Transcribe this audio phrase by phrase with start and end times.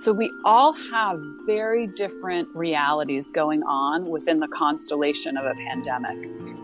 [0.00, 6.16] So we all have very different realities going on within the constellation of a pandemic.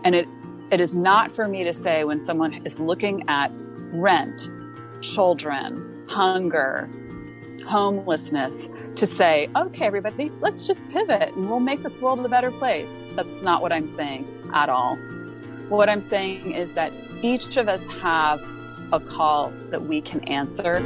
[0.03, 0.27] And it,
[0.71, 3.51] it is not for me to say when someone is looking at
[3.93, 4.49] rent,
[5.01, 6.89] children, hunger,
[7.67, 12.49] homelessness, to say, okay, everybody, let's just pivot and we'll make this world a better
[12.49, 13.03] place.
[13.15, 14.95] That's not what I'm saying at all.
[15.69, 18.41] What I'm saying is that each of us have
[18.91, 20.81] a call that we can answer.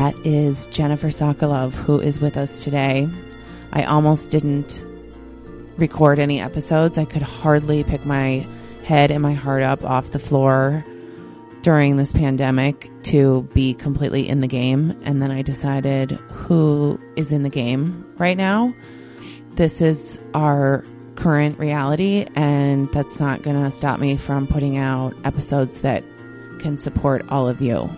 [0.00, 3.06] That is Jennifer Sokolov, who is with us today.
[3.70, 4.82] I almost didn't
[5.76, 6.96] record any episodes.
[6.96, 8.46] I could hardly pick my
[8.82, 10.86] head and my heart up off the floor
[11.60, 14.98] during this pandemic to be completely in the game.
[15.02, 18.72] And then I decided who is in the game right now.
[19.50, 20.82] This is our
[21.16, 26.02] current reality, and that's not going to stop me from putting out episodes that
[26.58, 27.94] can support all of you.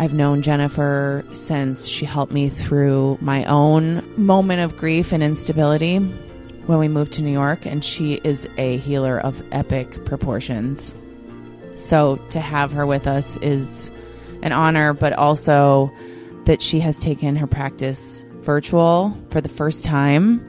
[0.00, 5.98] I've known Jennifer since she helped me through my own moment of grief and instability
[5.98, 10.94] when we moved to New York, and she is a healer of epic proportions.
[11.74, 13.90] So to have her with us is
[14.42, 15.90] an honor, but also
[16.44, 20.48] that she has taken her practice virtual for the first time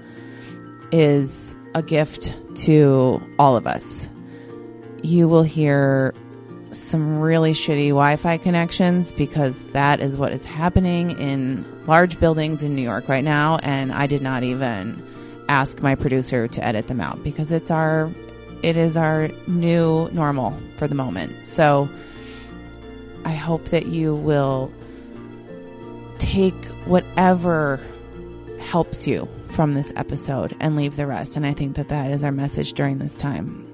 [0.92, 4.08] is a gift to all of us.
[5.02, 6.14] You will hear
[6.72, 12.64] some really shitty Wi Fi connections because that is what is happening in large buildings
[12.64, 13.58] in New York right now.
[13.64, 15.04] And I did not even
[15.48, 18.10] ask my producer to edit them out because it's our
[18.62, 21.46] it is our new normal for the moment.
[21.46, 21.90] So
[23.26, 24.72] I hope that you will
[26.20, 27.80] take whatever
[28.60, 31.36] helps you from this episode and leave the rest.
[31.36, 33.66] And I think that that is our message during this time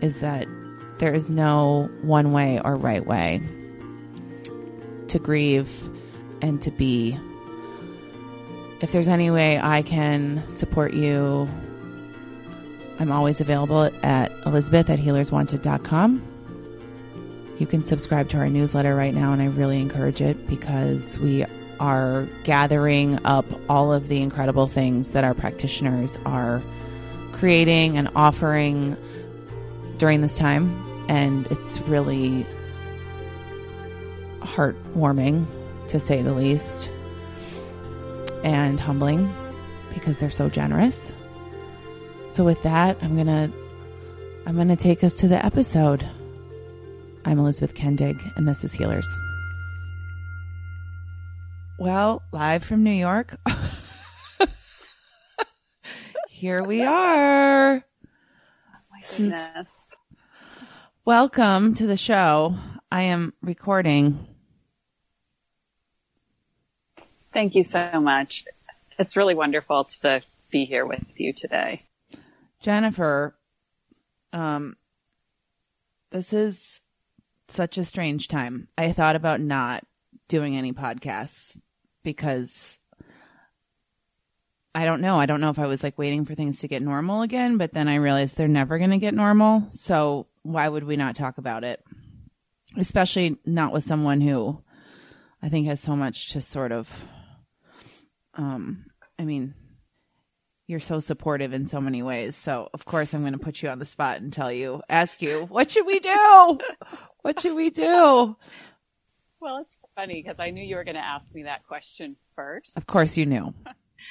[0.00, 0.48] is that
[0.98, 3.42] there is no one way or right way
[5.08, 5.90] to grieve
[6.42, 7.18] and to be.
[8.80, 11.48] If there's any way I can support you
[12.98, 16.22] I'm always available at elizabeth at healerswanted.com.
[17.58, 21.44] You can subscribe to our newsletter right now, and I really encourage it because we
[21.80, 26.62] are gathering up all of the incredible things that our practitioners are
[27.32, 28.96] creating and offering
[29.98, 30.83] during this time.
[31.08, 32.46] And it's really
[34.40, 35.46] heartwarming,
[35.88, 36.90] to say the least,
[38.42, 39.32] and humbling
[39.92, 41.12] because they're so generous.
[42.28, 43.52] So with that, I'm going to
[44.46, 46.06] I'm going to take us to the episode.
[47.24, 49.06] I'm Elizabeth Kendig and this is Healers.
[51.78, 53.36] Well, live from New York.
[56.28, 57.76] Here we are.
[57.76, 57.82] Oh
[58.90, 59.96] my goodness.
[61.06, 62.56] Welcome to the show.
[62.90, 64.26] I am recording.
[67.30, 68.46] Thank you so much.
[68.98, 71.82] It's really wonderful to be here with you today.
[72.62, 73.36] Jennifer,
[74.32, 74.78] um,
[76.10, 76.80] this is
[77.48, 78.68] such a strange time.
[78.78, 79.84] I thought about not
[80.28, 81.60] doing any podcasts
[82.02, 82.78] because
[84.74, 85.20] I don't know.
[85.20, 87.72] I don't know if I was like waiting for things to get normal again, but
[87.72, 89.68] then I realized they're never going to get normal.
[89.70, 91.82] So why would we not talk about it?
[92.76, 94.62] Especially not with someone who
[95.42, 96.88] I think has so much to sort of,
[98.34, 98.86] um,
[99.18, 99.54] I mean,
[100.66, 102.36] you're so supportive in so many ways.
[102.36, 105.20] So of course I'm going to put you on the spot and tell you, ask
[105.20, 106.58] you, what should we do?
[107.22, 108.36] what should we do?
[109.40, 112.76] Well, it's funny because I knew you were going to ask me that question first.
[112.76, 113.54] Of course you knew.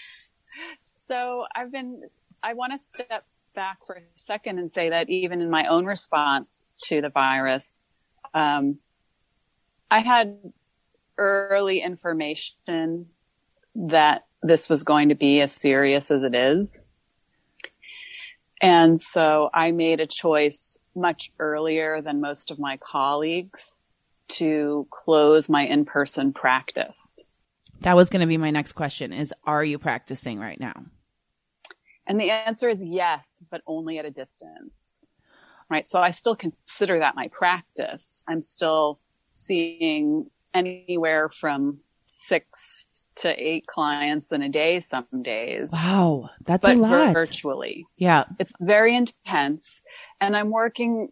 [0.80, 2.02] so I've been,
[2.42, 5.86] I want to step back for a second and say that even in my own
[5.86, 7.88] response to the virus,
[8.34, 8.80] um,
[9.90, 10.38] I had
[11.18, 13.08] early information
[13.76, 16.84] that this was going to be as serious as it is.
[18.62, 23.84] And so I made a choice much earlier than most of my colleagues
[24.30, 27.24] to close my in-person practice.
[27.82, 30.86] That was going to be my next question is are you practicing right now?
[32.08, 35.04] And the answer is yes, but only at a distance.
[35.70, 35.88] Right?
[35.88, 38.24] So I still consider that my practice.
[38.28, 39.00] I'm still
[39.34, 41.80] seeing anywhere from
[42.14, 45.72] six to eight clients in a day some days.
[45.74, 47.14] Wow, that's a lot.
[47.14, 47.86] Virtually.
[47.98, 48.26] Yeah.
[48.40, 49.82] It's very intense.
[50.22, 51.10] And I'm working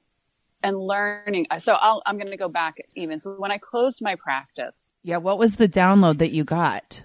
[0.64, 1.48] and learning.
[1.58, 3.20] So i am going to go back even.
[3.20, 4.94] So when I closed my practice.
[5.04, 5.18] Yeah.
[5.18, 7.04] What was the download that you got?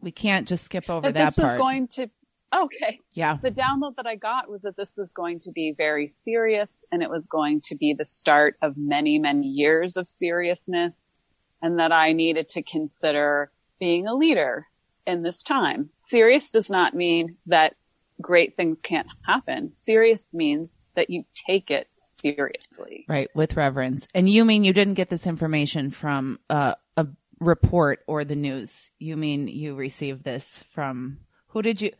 [0.00, 2.10] We can't just skip over that, that This was going to,
[2.54, 3.00] okay.
[3.12, 3.38] Yeah.
[3.40, 7.02] The download that I got was that this was going to be very serious and
[7.02, 11.16] it was going to be the start of many, many years of seriousness
[11.62, 14.66] and that I needed to consider being a leader
[15.06, 15.90] in this time.
[15.98, 17.74] Serious does not mean that
[18.20, 19.72] great things can't happen.
[19.72, 23.04] Serious means that you take it seriously.
[23.08, 24.06] Right, with reverence.
[24.14, 27.08] And you mean you didn't get this information from uh, a
[27.40, 28.90] report or the news?
[28.98, 31.18] You mean you received this from
[31.48, 31.92] who did you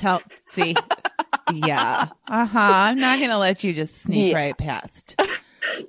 [0.00, 0.22] tell?
[0.48, 0.74] See,
[1.52, 2.58] yeah, uh huh.
[2.58, 4.38] I'm not going to let you just sneak yeah.
[4.38, 5.20] right past.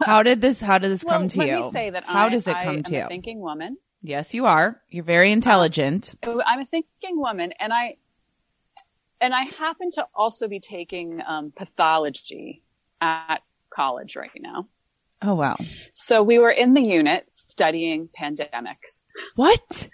[0.01, 0.61] How did this?
[0.61, 1.55] How did this well, come to let you?
[1.57, 3.05] Me say that how I, does it I come to you?
[3.07, 3.77] thinking woman.
[4.03, 4.81] Yes, you are.
[4.89, 6.15] You're very intelligent.
[6.23, 7.97] I'm a thinking woman, and I
[9.19, 12.63] and I happen to also be taking um, pathology
[12.99, 14.67] at college right now.
[15.21, 15.57] Oh wow!
[15.93, 19.09] So we were in the unit studying pandemics.
[19.35, 19.89] What?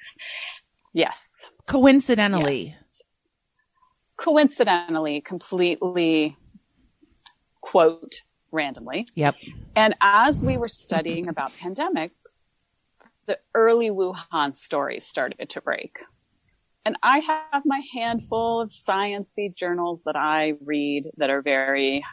[0.93, 1.49] yes.
[1.65, 2.67] Coincidentally.
[2.67, 2.86] Yes.
[4.17, 6.35] Coincidentally, completely
[7.61, 8.21] quote
[8.51, 9.07] randomly.
[9.15, 9.35] Yep.
[9.75, 12.47] And as we were studying about pandemics,
[13.27, 15.99] the early Wuhan stories started to break.
[16.85, 22.03] And I have my handful of sciency journals that I read that are very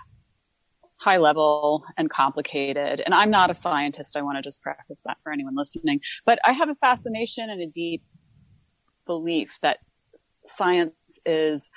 [0.97, 3.01] high level and complicated.
[3.05, 4.17] And I'm not a scientist.
[4.17, 6.01] I want to just preface that for anyone listening.
[6.27, 8.03] But I have a fascination and a deep
[9.06, 9.79] belief that
[10.47, 10.93] science
[11.25, 11.71] is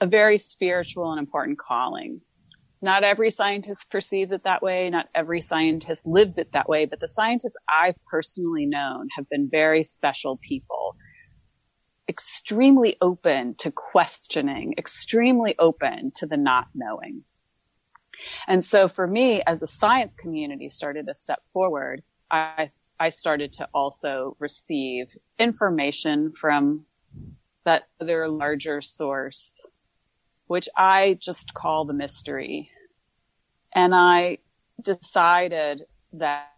[0.00, 2.20] a very spiritual and important calling.
[2.82, 4.88] Not every scientist perceives it that way.
[4.88, 6.86] Not every scientist lives it that way.
[6.86, 10.96] But the scientists I've personally known have been very special people,
[12.08, 17.22] extremely open to questioning, extremely open to the not knowing.
[18.48, 23.52] And so for me, as the science community started to step forward, I, I started
[23.54, 25.08] to also receive
[25.38, 26.84] information from
[27.64, 29.66] that other larger source,
[30.50, 32.72] which I just call the mystery.
[33.72, 34.38] And I
[34.82, 36.50] decided that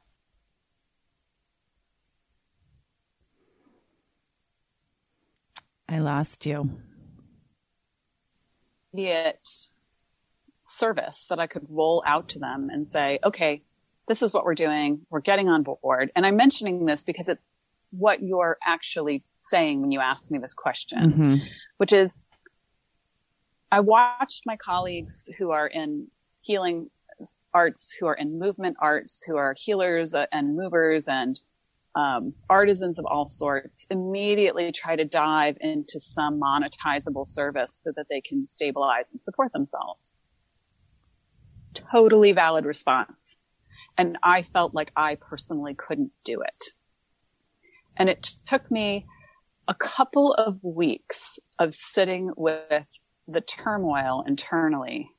[5.87, 6.71] I lost you.
[8.95, 9.47] Immediate
[10.63, 13.63] service that I could roll out to them and say, okay,
[14.09, 15.03] this is what we're doing.
[15.11, 16.11] We're getting on board.
[16.17, 17.51] And I'm mentioning this because it's
[17.91, 21.35] what you're actually saying when you ask me this question, mm-hmm.
[21.77, 22.23] which is
[23.73, 26.07] I watched my colleagues who are in
[26.43, 26.91] healing
[27.53, 31.41] arts, who are in movement arts, who are healers and movers and
[31.95, 38.07] um, artisans of all sorts immediately try to dive into some monetizable service so that
[38.09, 40.21] they can stabilize and support themselves
[41.75, 43.37] totally valid response.
[43.99, 46.65] And I felt like I personally couldn't do it.
[47.97, 49.07] And it took me
[49.69, 52.89] a couple of weeks of sitting with
[53.33, 55.11] the turmoil internally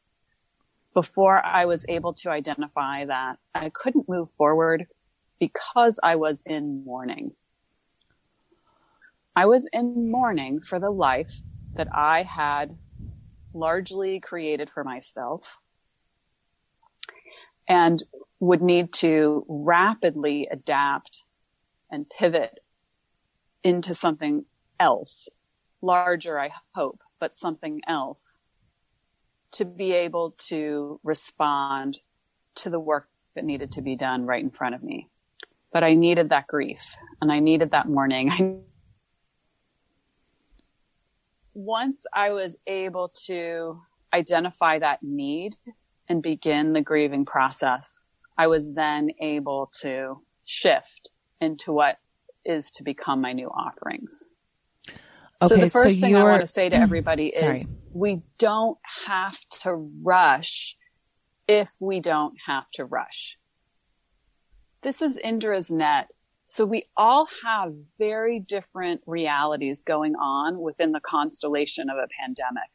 [0.94, 4.86] before I was able to identify that I couldn't move forward
[5.40, 7.32] because I was in mourning.
[9.36, 11.34] I was in mourning for the life
[11.74, 12.78] that I had
[13.54, 15.58] largely created for myself
[17.68, 18.02] and
[18.40, 21.24] would need to rapidly adapt
[21.90, 22.60] and pivot
[23.64, 24.46] into something
[24.80, 25.30] else,
[25.82, 28.42] larger, I hope, but something else
[29.50, 31.98] to be able to respond
[32.54, 35.08] to the work that needed to be done right in front of me.
[35.72, 38.62] But I needed that grief and I needed that mourning.
[41.54, 43.82] Once I was able to
[44.14, 45.56] identify that need
[46.10, 48.04] and begin the grieving process,
[48.38, 51.10] I was then able to shift
[51.40, 52.00] into what
[52.44, 54.33] is to become my new offerings.
[55.46, 58.78] Okay, so the first so thing I want to say to everybody is we don't
[59.06, 60.76] have to rush
[61.48, 63.38] if we don't have to rush.
[64.82, 66.10] This is Indra's net.
[66.46, 72.70] So we all have very different realities going on within the constellation of a pandemic.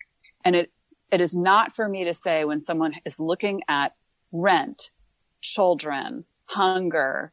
[0.44, 0.72] And it
[1.10, 3.94] it is not for me to say when someone is looking at
[4.30, 4.90] rent,
[5.40, 7.32] children, hunger,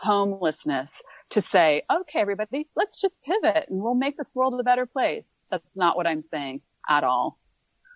[0.00, 1.02] homelessness,
[1.32, 5.38] to say, okay, everybody, let's just pivot and we'll make this world a better place.
[5.50, 7.38] That's not what I'm saying at all.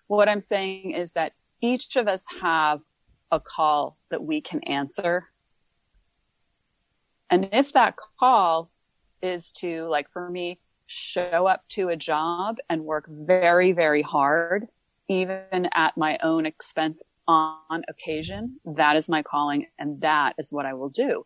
[0.07, 2.79] What I'm saying is that each of us have
[3.31, 5.25] a call that we can answer.
[7.29, 8.71] And if that call
[9.21, 14.67] is to, like for me, show up to a job and work very, very hard
[15.09, 18.59] even at my own expense on occasion.
[18.65, 21.25] That is my calling and that is what I will do.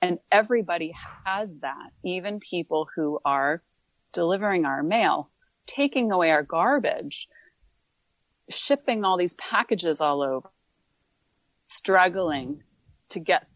[0.00, 3.62] And everybody has that, even people who are
[4.12, 5.30] delivering our mail,
[5.66, 7.28] taking away our garbage,
[8.48, 10.48] shipping all these packages all over,
[11.66, 12.62] struggling
[13.10, 13.46] to get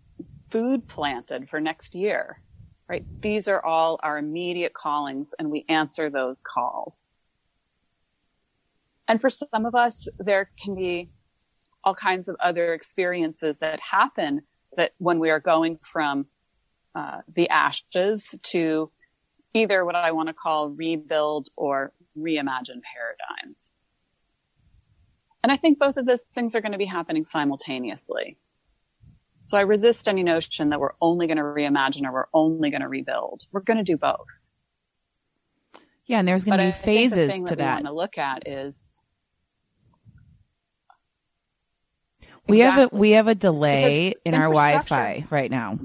[0.51, 2.41] food planted for next year.
[2.89, 3.05] right?
[3.23, 7.07] These are all our immediate callings and we answer those calls.
[9.09, 11.11] And for some of us, there can be
[11.85, 14.43] all kinds of other experiences that happen
[14.77, 16.27] that when we are going from
[16.95, 18.91] uh, the ashes to
[19.55, 23.75] either what I want to call rebuild or reimagine paradigms.
[25.43, 28.37] And I think both of those things are going to be happening simultaneously.
[29.45, 32.83] So I resist any notion that we're only going to reimagine or we're only going
[32.83, 33.43] to rebuild.
[33.51, 34.49] We're going to do both.
[36.07, 37.59] Yeah, and there's going to be phases to that.
[37.59, 37.79] that.
[37.79, 39.03] We want to look at is
[42.49, 42.83] we exactly.
[42.83, 45.79] have a we have a delay because in our Wi-Fi right now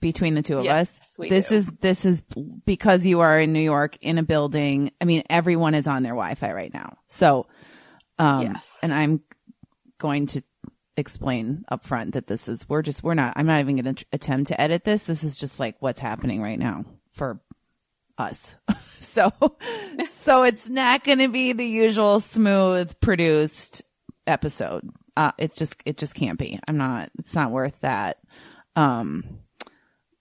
[0.00, 1.16] between the two of yes, us.
[1.28, 1.54] This do.
[1.56, 2.22] is this is
[2.64, 4.92] because you are in New York in a building.
[5.00, 6.96] I mean, everyone is on their Wi-Fi right now.
[7.06, 7.46] So,
[8.18, 8.78] um, yes.
[8.82, 9.22] and I'm
[9.98, 10.42] going to
[10.96, 13.34] explain up front that this is we're just we're not.
[13.36, 15.04] I'm not even going to attempt to edit this.
[15.04, 17.40] This is just like what's happening right now for
[18.18, 18.54] us.
[19.00, 19.32] so,
[20.10, 23.82] so it's not going to be the usual smooth produced
[24.26, 24.88] episode.
[25.20, 26.58] Uh, it's just, it just can't be.
[26.66, 28.16] I'm not, it's not worth that.
[28.74, 29.40] Um,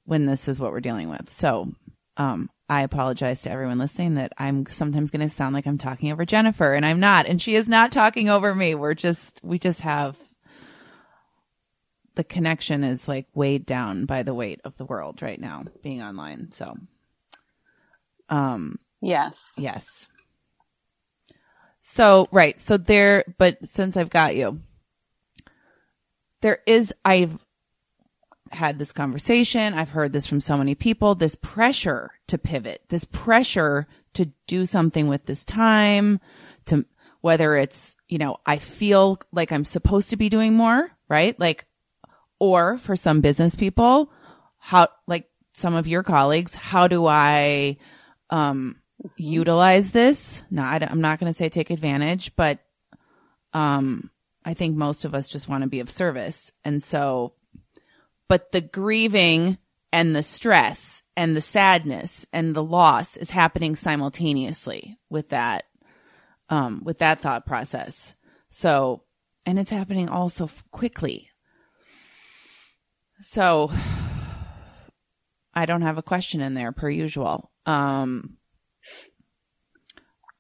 [0.03, 1.32] when this is what we're dealing with.
[1.32, 1.72] So,
[2.18, 6.12] um, I apologize to everyone listening that I'm sometimes going to sound like I'm talking
[6.12, 7.27] over Jennifer and I'm not.
[7.27, 8.75] And she is not talking over me.
[8.75, 10.18] We're just, we just have
[12.15, 16.01] the connection is like weighed down by the weight of the world right now being
[16.01, 16.51] online.
[16.51, 16.75] So,
[18.27, 19.53] um, yes.
[19.58, 20.10] Yes.
[21.79, 22.60] So, right.
[22.60, 24.60] So there, but since I've got you,
[26.41, 27.38] there is, I've
[28.51, 29.74] had this conversation.
[29.74, 34.65] I've heard this from so many people, this pressure to pivot, this pressure to do
[34.65, 36.19] something with this time
[36.65, 36.86] to
[37.22, 41.38] whether it's, you know, I feel like I'm supposed to be doing more, right?
[41.39, 41.65] Like,
[42.39, 44.12] or for some business people,
[44.58, 47.77] how, like some of your colleagues, how do I,
[48.29, 48.75] um,
[49.17, 50.43] utilize this?
[50.50, 52.60] Not, I'm not going to say take advantage, but,
[53.53, 54.10] um,
[54.46, 56.51] I think most of us just want to be of service.
[56.63, 57.34] And so,
[58.27, 59.58] but the grieving
[59.91, 65.65] and the stress and the sadness and the loss is happening simultaneously with that,
[66.50, 68.15] um, with that thought process.
[68.50, 69.03] So,
[69.46, 71.29] and it's happening all so quickly.
[73.19, 73.72] So
[75.53, 77.51] I don't have a question in there per usual.
[77.65, 78.38] Um,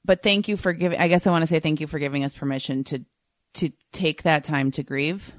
[0.05, 2.23] but thank you for giving, I guess I want to say thank you for giving
[2.23, 3.03] us permission to,
[3.55, 5.33] to take that time to grieve.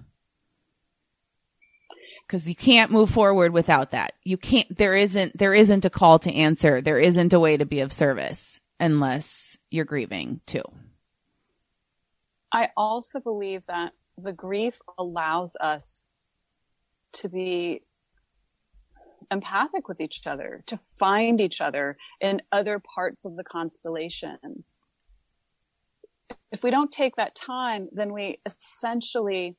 [2.28, 4.14] Cause you can't move forward without that.
[4.22, 6.80] You can't, there isn't, there isn't a call to answer.
[6.80, 10.62] There isn't a way to be of service unless you're grieving too.
[12.52, 16.06] I also believe that the grief allows us
[17.14, 17.82] to be
[19.30, 24.64] empathic with each other, to find each other in other parts of the constellation.
[26.52, 29.56] If we don't take that time, then we essentially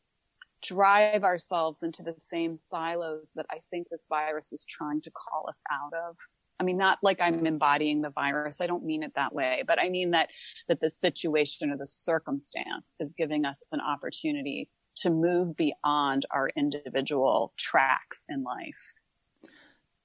[0.62, 5.50] drive ourselves into the same silos that I think this virus is trying to call
[5.50, 6.18] us out of.
[6.60, 8.62] I mean, not like I'm embodying the virus.
[8.62, 10.30] I don't mean it that way, but I mean that,
[10.68, 16.52] that the situation or the circumstance is giving us an opportunity to move beyond our
[16.56, 18.94] individual tracks in life.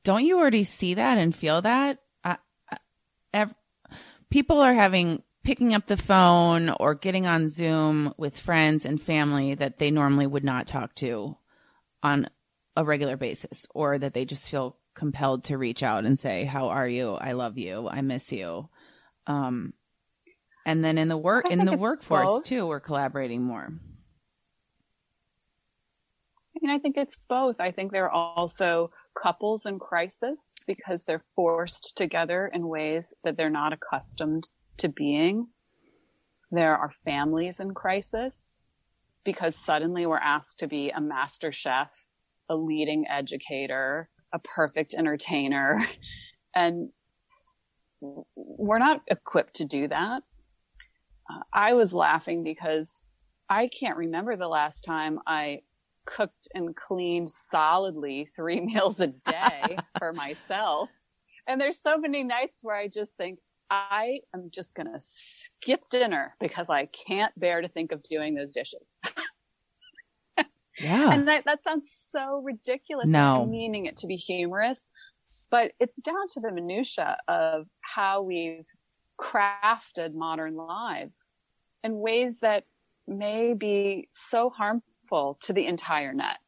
[0.03, 1.99] Don't you already see that and feel that?
[2.25, 2.39] I,
[3.35, 3.49] I,
[4.31, 9.55] people are having picking up the phone or getting on Zoom with friends and family
[9.55, 11.37] that they normally would not talk to
[12.03, 12.27] on
[12.77, 16.71] a regular basis or that they just feel compelled to reach out and say, how
[16.71, 17.13] are you?
[17.15, 17.89] I love you.
[17.89, 18.69] I miss you.
[19.29, 19.73] Um,
[20.67, 22.45] and then in the work, in the workforce both.
[22.45, 23.69] too, we're collaborating more.
[26.57, 27.61] I mean, I think it's both.
[27.61, 33.37] I think there are also couples in crisis because they're forced together in ways that
[33.37, 35.49] they're not accustomed to being.
[36.51, 38.59] There are families in crisis
[39.25, 42.07] because suddenly we're asked to be a master chef,
[42.49, 45.81] a leading educator, a perfect entertainer,
[46.55, 46.91] and
[48.01, 50.23] we're not equipped to do that.
[51.31, 53.03] Uh, I was laughing because
[53.49, 55.61] I can't remember the last time I
[56.05, 60.89] cooked and cleaned solidly three meals a day for myself.
[61.47, 63.39] And there's so many nights where I just think,
[63.71, 68.35] I am just going to skip dinner because I can't bear to think of doing
[68.35, 69.01] those dishes.
[70.79, 71.13] yeah.
[71.13, 73.09] And that, that sounds so ridiculous.
[73.09, 73.43] No.
[73.43, 74.93] I'm meaning it to be humorous,
[75.51, 78.69] but it's down to the minutia of how we've
[79.19, 81.29] crafted modern lives
[81.83, 82.65] in ways that
[83.07, 86.39] may be so harmful to the entire net.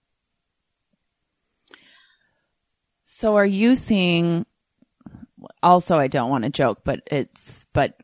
[3.05, 4.45] So are you seeing
[5.63, 8.01] also I don't want to joke, but it's but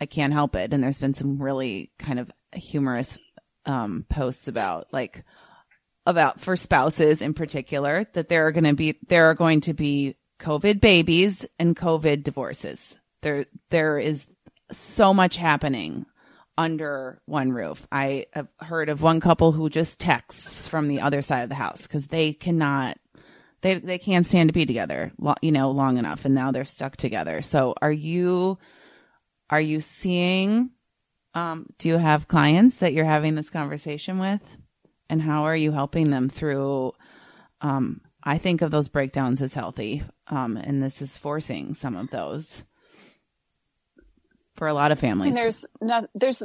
[0.00, 3.18] I can't help it and there's been some really kind of humorous
[3.66, 5.24] um posts about like
[6.06, 9.72] about for spouses in particular that there are going to be there are going to
[9.72, 12.98] be COVID babies and COVID divorces.
[13.22, 14.26] There there is
[14.70, 16.06] so much happening
[16.56, 17.86] under one roof.
[17.90, 21.54] I have heard of one couple who just texts from the other side of the
[21.54, 22.96] house because they cannot,
[23.64, 26.96] they they can't stand to be together, you know, long enough, and now they're stuck
[26.96, 27.40] together.
[27.40, 28.58] So, are you,
[29.48, 30.70] are you seeing?
[31.32, 34.42] Um, do you have clients that you're having this conversation with,
[35.08, 36.92] and how are you helping them through?
[37.62, 42.10] Um, I think of those breakdowns as healthy, um, and this is forcing some of
[42.10, 42.64] those
[44.56, 45.36] for a lot of families.
[45.36, 46.42] And there's not, there's,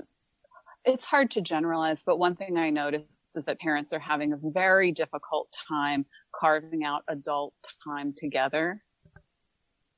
[0.86, 4.38] it's hard to generalize, but one thing I noticed is that parents are having a
[4.41, 8.81] very difficult time carving out adult time together.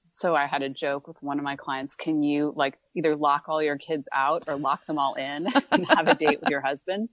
[0.09, 1.95] So I had a joke with one of my clients.
[1.95, 5.85] Can you like either lock all your kids out or lock them all in and
[5.87, 7.09] have a date with your husband?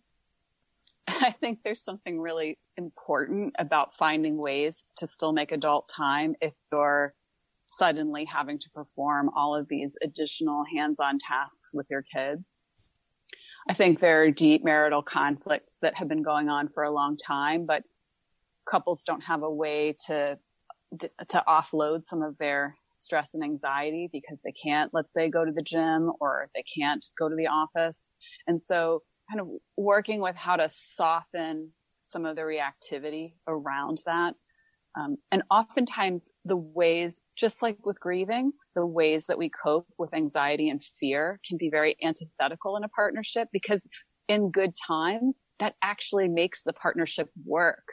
[1.08, 6.54] I think there's something really important about finding ways to still make adult time if
[6.72, 7.14] you're
[7.64, 12.66] suddenly having to perform all of these additional hands-on tasks with your kids.
[13.68, 17.16] I think there are deep marital conflicts that have been going on for a long
[17.16, 17.82] time, but
[18.68, 20.38] couples don't have a way to
[21.28, 25.52] to offload some of their stress and anxiety because they can't, let's say, go to
[25.52, 28.14] the gym or they can't go to the office.
[28.46, 31.72] And so kind of working with how to soften
[32.02, 34.34] some of the reactivity around that
[34.96, 40.14] um, and oftentimes the ways, just like with grieving, the ways that we cope with
[40.14, 43.86] anxiety and fear can be very antithetical in a partnership because
[44.28, 47.84] in good times, that actually makes the partnership work.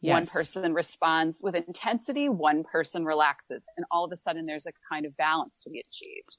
[0.00, 0.12] Yes.
[0.12, 4.72] One person responds with intensity, one person relaxes, and all of a sudden there's a
[4.90, 6.38] kind of balance to be achieved.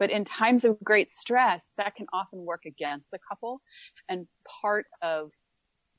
[0.00, 3.60] But in times of great stress, that can often work against a couple.
[4.08, 4.26] And
[4.60, 5.30] part of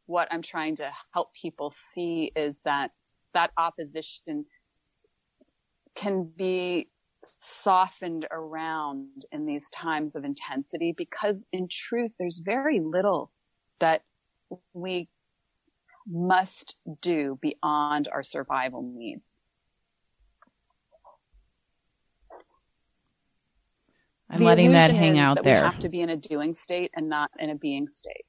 [0.06, 2.92] what I'm trying to help people see is that
[3.34, 4.46] that opposition
[5.96, 6.90] can be
[7.24, 13.32] softened around in these times of intensity because in truth, there's very little
[13.80, 14.02] that
[14.74, 15.08] we
[16.08, 19.42] must do beyond our survival needs.
[24.30, 25.62] I'm the letting that hang out that there.
[25.62, 28.26] We have to be in a doing state and not in a being state.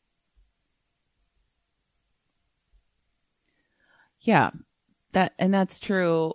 [4.24, 4.50] Yeah,
[5.12, 6.32] that and that's true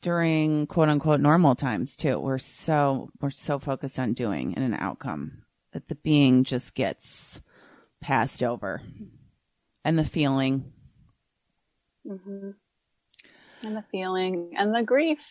[0.00, 2.18] during quote unquote normal times too.
[2.18, 7.40] We're so we're so focused on doing and an outcome that the being just gets
[8.00, 8.80] passed over,
[9.84, 10.72] and the feeling,
[12.06, 12.50] mm-hmm.
[13.62, 15.24] and the feeling, and the grief.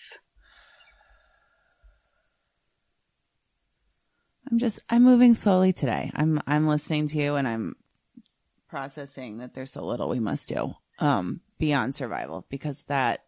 [4.52, 6.12] I'm just I'm moving slowly today.
[6.13, 7.74] I'm I'm listening to you and I'm
[8.67, 13.23] processing that there's so little we must do um, beyond survival because that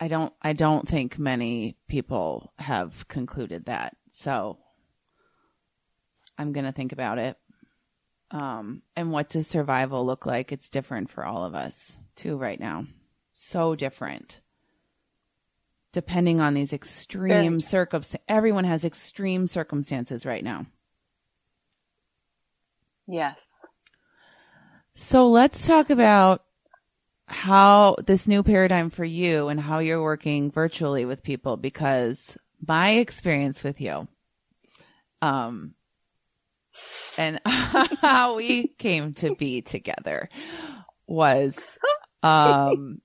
[0.00, 3.96] I don't I don't think many people have concluded that.
[4.10, 4.58] So
[6.36, 7.36] I'm going to think about it.
[8.32, 10.50] Um, and what does survival look like?
[10.50, 12.86] It's different for all of us too right now.
[13.32, 14.40] So different.
[15.92, 20.66] Depending on these extreme circumstances, everyone has extreme circumstances right now.
[23.06, 23.66] Yes.
[24.94, 26.44] So let's talk about
[27.26, 32.90] how this new paradigm for you and how you're working virtually with people because my
[32.90, 34.06] experience with you,
[35.22, 35.74] um,
[37.16, 40.28] and how we came to be together
[41.06, 41.58] was,
[42.22, 43.00] um,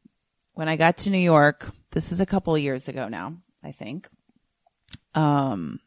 [0.54, 3.72] when I got to New York, this is a couple of years ago now, I
[3.72, 4.10] think.
[5.16, 5.80] Um,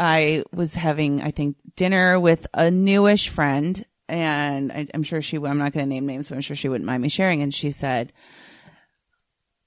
[0.00, 5.36] I was having, I think, dinner with a newish friend and I, am sure she,
[5.36, 7.42] I'm not going to name names, but I'm sure she wouldn't mind me sharing.
[7.42, 8.12] And she said,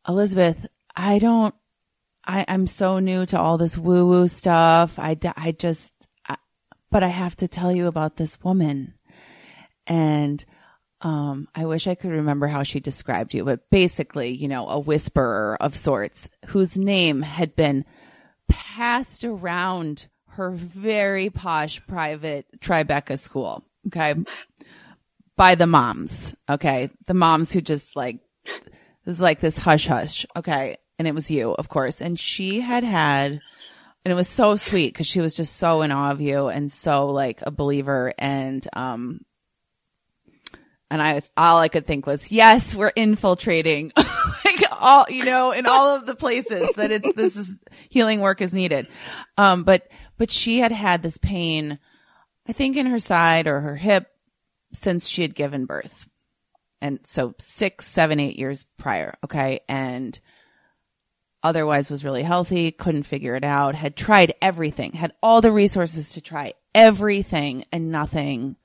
[0.07, 1.53] Elizabeth, I don't,
[2.25, 4.99] I, I'm so new to all this woo woo stuff.
[4.99, 5.93] I, I just,
[6.27, 6.37] I,
[6.89, 8.93] but I have to tell you about this woman.
[9.87, 10.43] And,
[11.01, 14.79] um, I wish I could remember how she described you, but basically, you know, a
[14.79, 17.85] whisperer of sorts whose name had been
[18.49, 23.63] passed around her very posh private Tribeca school.
[23.89, 24.15] Okay.
[25.35, 26.35] By the moms.
[26.49, 26.89] Okay.
[27.05, 30.25] The moms who just like, it was like this hush hush.
[30.35, 30.77] Okay.
[30.97, 32.01] And it was you, of course.
[32.01, 35.91] And she had had, and it was so sweet because she was just so in
[35.91, 38.13] awe of you and so like a believer.
[38.17, 39.21] And, um,
[40.91, 45.67] And I, all I could think was, yes, we're infiltrating like all, you know, in
[45.67, 47.55] all of the places that it's, this is
[47.89, 48.87] healing work is needed.
[49.37, 51.77] Um, but, but she had had this pain,
[52.49, 54.07] I think in her side or her hip
[54.73, 56.09] since she had given birth.
[56.81, 59.15] And so six, seven, eight years prior.
[59.23, 59.59] Okay.
[59.69, 60.19] And,
[61.43, 66.13] otherwise was really healthy, couldn't figure it out, had tried everything, had all the resources
[66.13, 68.55] to try everything and nothing.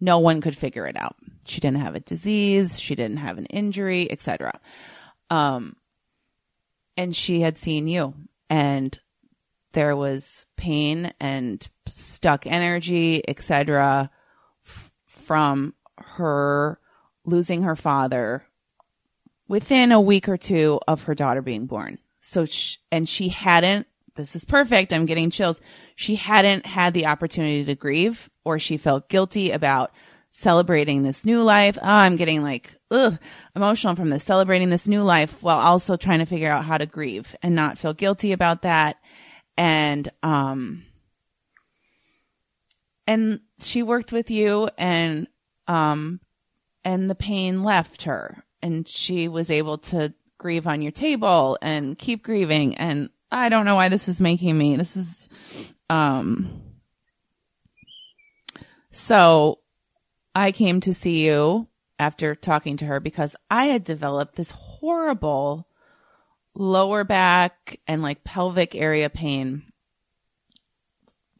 [0.00, 1.16] No one could figure it out.
[1.46, 4.58] She didn't have a disease, she didn't have an injury, etc.
[5.30, 5.76] Um,
[6.96, 8.14] and she had seen you
[8.50, 8.98] and
[9.74, 14.10] there was pain and stuck energy, etc.
[14.66, 16.78] F- from her
[17.24, 18.44] losing her father
[19.48, 21.98] within a week or two of her daughter being born.
[22.20, 22.46] So,
[22.90, 24.92] and she hadn't, this is perfect.
[24.92, 25.60] I'm getting chills.
[25.96, 29.92] She hadn't had the opportunity to grieve or she felt guilty about
[30.30, 31.78] celebrating this new life.
[31.80, 33.18] Oh, I'm getting like, ugh,
[33.54, 36.86] emotional from this, celebrating this new life while also trying to figure out how to
[36.86, 38.96] grieve and not feel guilty about that.
[39.56, 40.84] And, um,
[43.06, 45.28] and she worked with you and,
[45.68, 46.20] um,
[46.84, 51.96] and the pain left her and she was able to grieve on your table and
[51.96, 52.74] keep grieving.
[52.76, 55.28] And I don't know why this is making me, this is,
[55.88, 56.62] um,
[58.90, 59.58] so
[60.34, 65.68] I came to see you after talking to her because I had developed this horrible
[66.54, 69.64] lower back and like pelvic area pain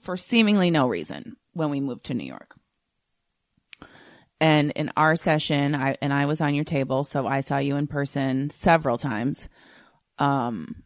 [0.01, 2.57] for seemingly no reason when we moved to New York.
[4.41, 7.77] And in our session, I and I was on your table, so I saw you
[7.77, 9.49] in person several times.
[10.19, 10.83] Um,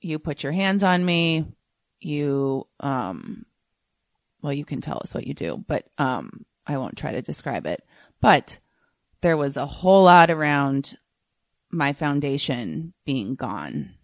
[0.00, 1.44] you put your hands on me.
[2.00, 3.44] You, um,
[4.42, 7.66] well, you can tell us what you do, but um, I won't try to describe
[7.66, 7.82] it.
[8.20, 8.58] But
[9.20, 10.96] there was a whole lot around
[11.76, 13.94] my foundation being gone,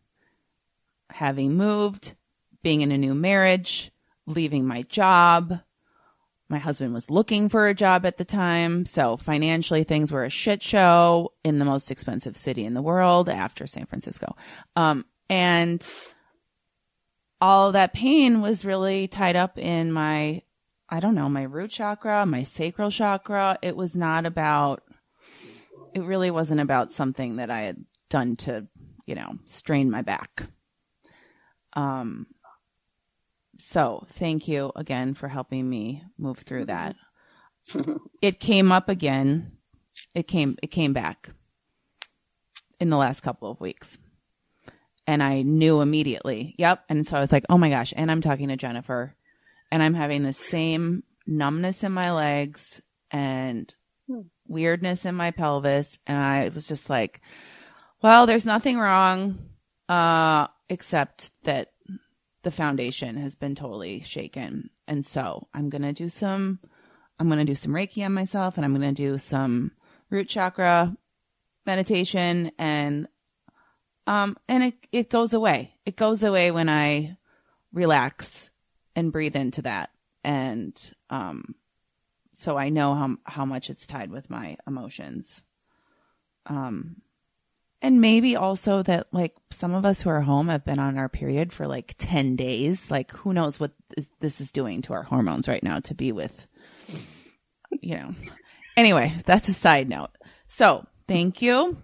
[1.10, 2.14] having moved,
[2.62, 3.90] being in a new marriage,
[4.26, 5.60] leaving my job,
[6.52, 8.84] my husband was looking for a job at the time.
[8.84, 13.30] So financially things were a shit show in the most expensive city in the world
[13.30, 14.36] after San Francisco.
[14.76, 15.84] Um, and
[17.40, 20.42] all that pain was really tied up in my,
[20.90, 23.58] I don't know, my root chakra, my sacral chakra.
[23.62, 24.82] It was not about,
[25.94, 28.66] it really wasn't about something that I had done to,
[29.06, 30.44] you know, strain my back.
[31.74, 32.26] Um,
[33.58, 36.96] so thank you again for helping me move through that.
[38.22, 39.52] it came up again.
[40.14, 41.30] It came, it came back
[42.80, 43.98] in the last couple of weeks.
[45.06, 46.54] And I knew immediately.
[46.58, 46.84] Yep.
[46.88, 47.92] And so I was like, oh my gosh.
[47.96, 49.14] And I'm talking to Jennifer
[49.70, 53.72] and I'm having the same numbness in my legs and
[54.08, 54.22] hmm.
[54.52, 55.98] Weirdness in my pelvis.
[56.06, 57.20] And I was just like,
[58.02, 59.38] well, there's nothing wrong,
[59.88, 61.72] uh, except that
[62.42, 64.70] the foundation has been totally shaken.
[64.86, 66.58] And so I'm going to do some,
[67.18, 69.72] I'm going to do some Reiki on myself and I'm going to do some
[70.10, 70.96] root chakra
[71.64, 73.06] meditation and,
[74.06, 75.74] um, and it, it goes away.
[75.86, 77.16] It goes away when I
[77.72, 78.50] relax
[78.96, 79.90] and breathe into that.
[80.24, 80.74] And,
[81.10, 81.54] um,
[82.42, 85.44] so I know how, how much it's tied with my emotions.
[86.46, 86.96] Um,
[87.80, 91.08] and maybe also that like some of us who are home have been on our
[91.08, 92.90] period for like 10 days.
[92.90, 93.72] Like who knows what
[94.20, 96.46] this is doing to our hormones right now to be with,
[97.80, 98.14] you know.
[98.76, 100.10] Anyway, that's a side note.
[100.48, 101.76] So thank you.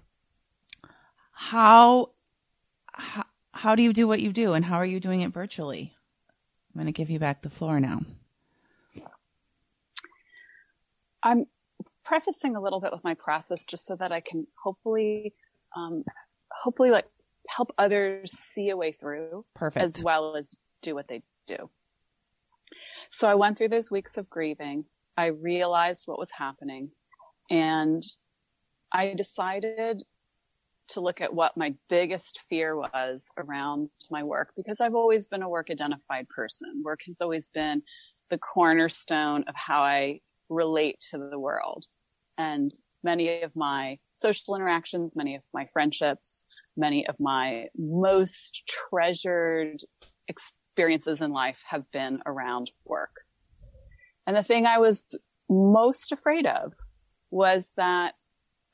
[1.32, 2.10] How,
[2.92, 5.94] how, how do you do what you do and how are you doing it virtually?
[6.74, 8.00] I'm going to give you back the floor now.
[11.22, 11.46] I'm
[12.04, 15.34] prefacing a little bit with my process just so that I can hopefully
[15.76, 16.04] um,
[16.50, 17.06] hopefully like
[17.48, 19.84] help others see a way through Perfect.
[19.84, 21.70] as well as do what they do.
[23.10, 24.84] So I went through those weeks of grieving.
[25.16, 26.90] I realized what was happening
[27.50, 28.02] and
[28.92, 30.02] I decided
[30.88, 35.42] to look at what my biggest fear was around my work because I've always been
[35.42, 36.82] a work identified person.
[36.82, 37.82] Work has always been
[38.30, 41.86] the cornerstone of how I relate to the world.
[42.36, 42.70] And
[43.02, 49.80] many of my social interactions, many of my friendships, many of my most treasured
[50.28, 53.10] experiences in life have been around work.
[54.26, 55.16] And the thing I was
[55.48, 56.74] most afraid of
[57.30, 58.14] was that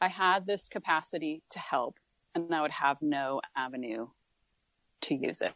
[0.01, 1.97] I had this capacity to help
[2.35, 4.09] and I would have no avenue
[5.03, 5.55] to use it.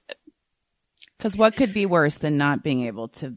[1.16, 3.36] Because what could be worse than not being able to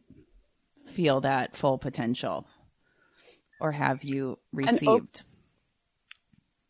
[0.85, 2.47] feel that full potential?
[3.61, 5.21] Or have you received?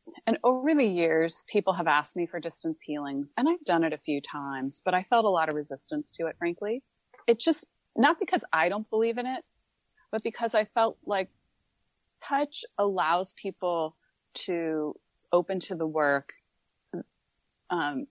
[0.05, 3.63] And, o- and over the years, people have asked me for distance healings, and I've
[3.63, 6.83] done it a few times, but I felt a lot of resistance to it, frankly.
[7.27, 9.43] It just, not because I don't believe in it,
[10.11, 11.29] but because I felt like
[12.21, 13.95] touch allows people
[14.33, 14.95] to
[15.31, 16.33] open to the work
[17.69, 18.07] um,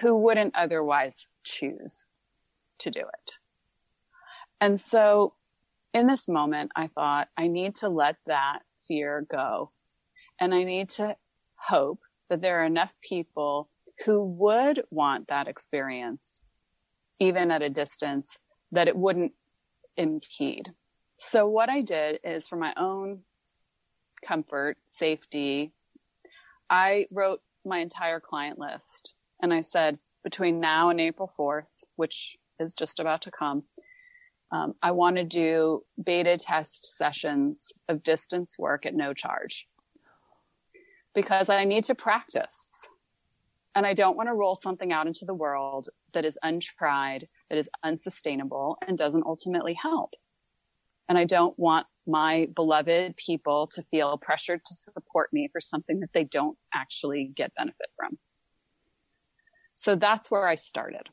[0.00, 2.04] who wouldn't otherwise choose
[2.80, 3.38] to do it.
[4.60, 5.34] And so
[5.98, 9.72] in this moment, I thought I need to let that fear go.
[10.40, 11.16] And I need to
[11.56, 13.68] hope that there are enough people
[14.04, 16.42] who would want that experience,
[17.18, 18.38] even at a distance,
[18.72, 19.32] that it wouldn't
[19.96, 20.72] impede.
[21.16, 23.20] So what I did is for my own
[24.24, 25.72] comfort, safety,
[26.70, 32.36] I wrote my entire client list and I said between now and April 4th, which
[32.60, 33.64] is just about to come,
[34.50, 39.66] um, I want to do beta test sessions of distance work at no charge
[41.14, 42.68] because I need to practice
[43.74, 47.58] and I don't want to roll something out into the world that is untried, that
[47.58, 50.14] is unsustainable and doesn't ultimately help.
[51.08, 56.00] And I don't want my beloved people to feel pressured to support me for something
[56.00, 58.18] that they don't actually get benefit from.
[59.74, 61.08] So that's where I started.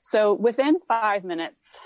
[0.00, 1.78] So within five minutes,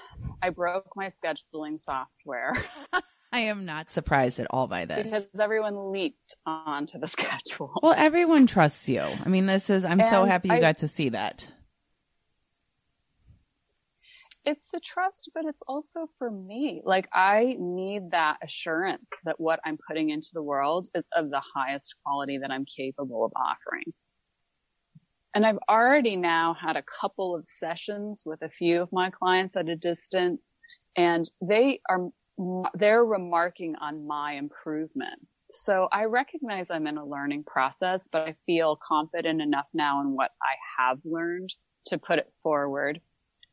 [0.43, 2.53] I broke my scheduling software.
[3.33, 5.03] I am not surprised at all by this.
[5.03, 7.73] Because everyone leaped onto the schedule.
[7.83, 9.01] Well, everyone trusts you.
[9.01, 11.51] I mean, this is, I'm and so happy you I, got to see that.
[14.45, 16.83] It's the trust, but it's also for me.
[16.85, 21.43] Like I need that assurance that what I'm putting into the world is of the
[21.57, 23.93] highest quality that I'm capable of offering.
[25.35, 29.57] And I've already now had a couple of sessions with a few of my clients
[29.57, 30.57] at a distance
[30.97, 32.09] and they are,
[32.75, 35.21] they're remarking on my improvement.
[35.51, 40.15] So I recognize I'm in a learning process, but I feel confident enough now in
[40.15, 41.53] what I have learned
[41.87, 43.01] to put it forward.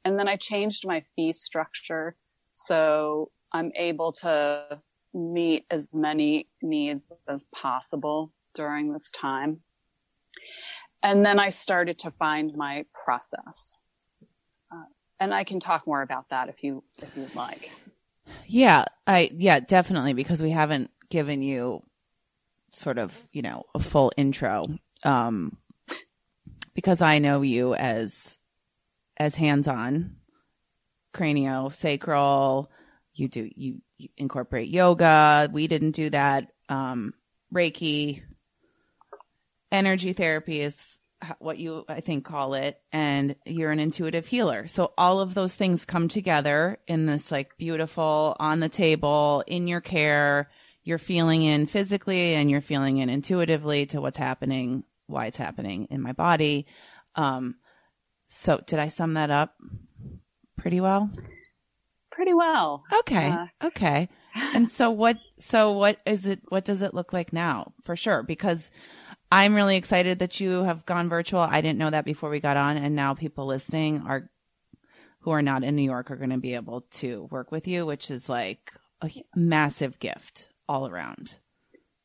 [0.06, 2.16] And then I changed my fee structure.
[2.54, 4.80] So I'm able to
[5.14, 9.62] meet as many needs as possible during this time.
[11.04, 13.80] And then I started to find my process.
[14.72, 14.84] Uh,
[15.20, 17.72] and I can talk more about that if you, if you'd like.
[18.48, 21.84] Yeah, I, yeah, definitely, because we haven't given you
[22.72, 24.66] sort of, you know, a full intro.
[25.04, 25.58] Um,
[26.74, 28.38] because I know you as,
[29.18, 30.18] as hands on
[31.14, 32.72] cranio sacral.
[33.14, 35.50] You do, you, you incorporate yoga.
[35.52, 36.52] We didn't do that.
[36.70, 37.14] Um,
[37.54, 38.22] Reiki,
[39.72, 41.00] energy therapy is
[41.40, 44.68] what you I think call it and you're an intuitive healer.
[44.68, 49.68] So all of those things come together in this like beautiful on the table in
[49.68, 50.50] your care.
[50.84, 55.86] You're feeling in physically and you're feeling in intuitively to what's happening, why it's happening
[55.92, 56.66] in my body.
[57.16, 57.56] Um
[58.28, 59.56] so did I sum that up
[60.58, 61.12] pretty well?
[62.12, 62.84] Pretty well.
[63.00, 63.30] Okay.
[63.30, 64.10] Uh, okay.
[64.54, 67.74] And so what so what is it what does it look like now?
[67.84, 68.72] For sure because
[69.32, 71.40] I'm really excited that you have gone virtual.
[71.40, 74.30] I didn't know that before we got on, and now people listening are
[75.22, 77.86] who are not in New York are going to be able to work with you,
[77.86, 81.38] which is like a massive gift all around.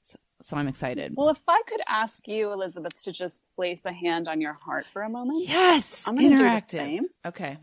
[0.05, 1.15] So, so I'm excited.
[1.17, 4.87] Well, if I could ask you, Elizabeth, to just place a hand on your heart
[4.93, 5.49] for a moment.
[5.49, 7.07] Yes, I'm going to do the same.
[7.25, 7.57] Okay.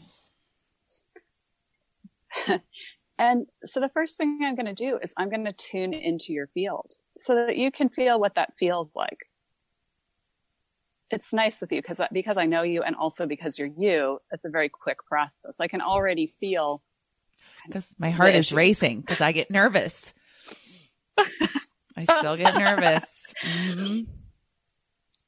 [3.20, 6.34] and so the first thing I'm going to do is I'm going to tune into
[6.34, 9.20] your field so that you can feel what that feels like
[11.14, 14.20] it's nice with you because because I know you and also because you're you.
[14.32, 15.60] It's a very quick process.
[15.60, 16.82] I can already feel
[17.68, 20.14] because my heart is racing because I get nervous.
[21.18, 23.04] I still get nervous.
[23.44, 24.12] Mm-hmm.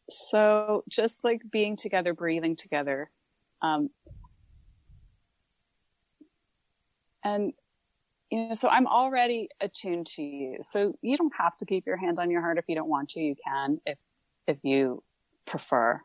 [0.09, 3.09] So just like being together, breathing together,
[3.61, 3.89] um,
[7.23, 7.53] and
[8.31, 10.57] you know, so I'm already attuned to you.
[10.61, 13.09] So you don't have to keep your hand on your heart if you don't want
[13.09, 13.19] to.
[13.19, 13.97] You can if
[14.47, 15.03] if you
[15.45, 16.01] prefer.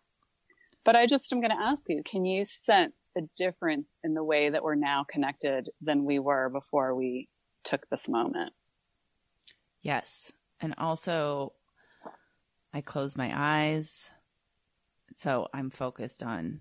[0.85, 4.25] But I just am going to ask you, can you sense a difference in the
[4.25, 7.29] way that we're now connected than we were before we
[7.65, 8.53] took this moment?
[9.83, 10.33] Yes.
[10.61, 11.53] And also,
[12.73, 14.11] I close my eyes.
[15.17, 16.61] So I'm focused on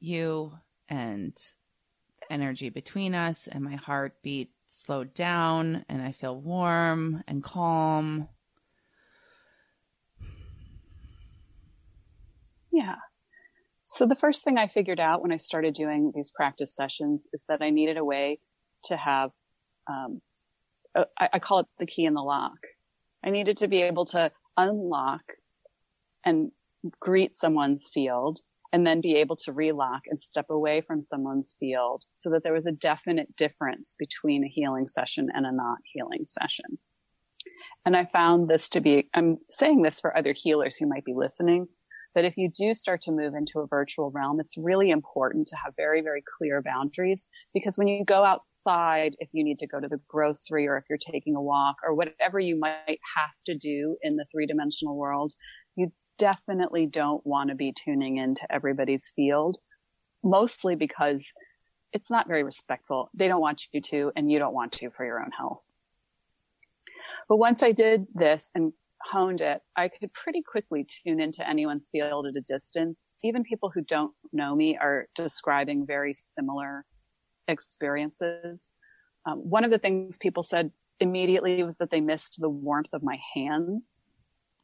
[0.00, 0.52] you
[0.88, 1.34] and
[2.20, 8.28] the energy between us, and my heartbeat slowed down, and I feel warm and calm.
[12.74, 12.96] Yeah.
[13.80, 17.44] So the first thing I figured out when I started doing these practice sessions is
[17.48, 18.40] that I needed a way
[18.84, 19.30] to have
[19.88, 20.20] um,
[21.40, 22.58] call it the key in the lock.
[23.24, 25.22] I needed to be able to unlock
[26.24, 26.50] and
[27.00, 28.40] greet someone's field
[28.72, 32.52] and then be able to relock and step away from someone's field so that there
[32.52, 36.78] was a definite difference between a healing session and a not healing session.
[37.86, 41.14] And I found this to be, I'm saying this for other healers who might be
[41.14, 41.68] listening,
[42.14, 45.56] that if you do start to move into a virtual realm, it's really important to
[45.56, 49.80] have very, very clear boundaries because when you go outside, if you need to go
[49.80, 53.56] to the grocery or if you're taking a walk or whatever you might have to
[53.56, 55.32] do in the three dimensional world,
[55.76, 59.56] you definitely don't want to be tuning into everybody's field,
[60.22, 61.32] mostly because
[61.92, 63.10] it's not very respectful.
[63.14, 65.70] They don't want you to, and you don't want to for your own health.
[67.28, 68.72] But once I did this and
[69.04, 73.14] honed it, I could pretty quickly tune into anyone's field at a distance.
[73.22, 76.84] Even people who don't know me are describing very similar
[77.48, 78.70] experiences.
[79.26, 83.02] Um, one of the things people said immediately was that they missed the warmth of
[83.02, 84.02] my hands.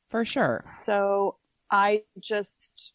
[0.08, 0.58] For sure.
[0.62, 1.36] So
[1.70, 2.92] I just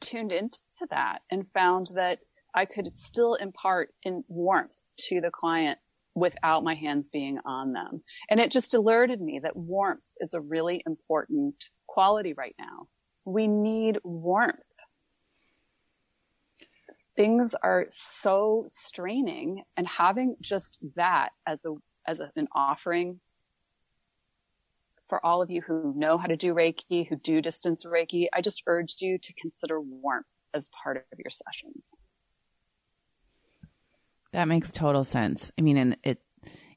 [0.00, 0.58] tuned into
[0.90, 2.18] that and found that
[2.54, 5.78] I could still impart in warmth to the client
[6.14, 8.02] without my hands being on them.
[8.30, 12.86] And it just alerted me that warmth is a really important quality right now.
[13.24, 14.58] We need warmth.
[17.16, 21.74] Things are so straining and having just that as a,
[22.06, 23.20] as a, an offering
[25.08, 28.40] for all of you who know how to do Reiki, who do distance Reiki, I
[28.40, 31.98] just urge you to consider warmth as part of your sessions.
[34.32, 35.50] That makes total sense.
[35.58, 36.20] I mean, in it,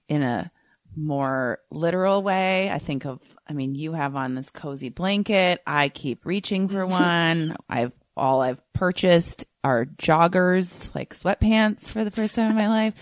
[0.08, 0.52] in a
[0.96, 5.62] more literal way, I think of, I mean, you have on this cozy blanket.
[5.66, 7.56] I keep reaching for one.
[7.70, 12.94] I've, all I've purchased are joggers, like sweatpants for the first time in my life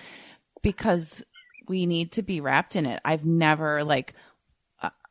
[0.61, 1.23] because
[1.67, 2.99] we need to be wrapped in it.
[3.03, 4.13] I've never like,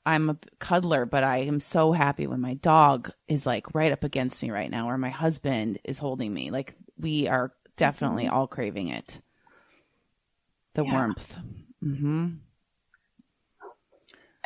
[0.05, 4.02] I'm a cuddler, but I am so happy when my dog is like right up
[4.02, 6.50] against me right now or my husband is holding me.
[6.50, 8.35] Like we are definitely mm-hmm.
[8.35, 9.20] all craving it
[10.75, 10.93] the yeah.
[10.93, 11.37] warmth.
[11.83, 12.29] Mm-hmm.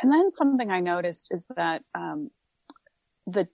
[0.01, 2.29] And then something I noticed is that um,
[3.25, 3.47] the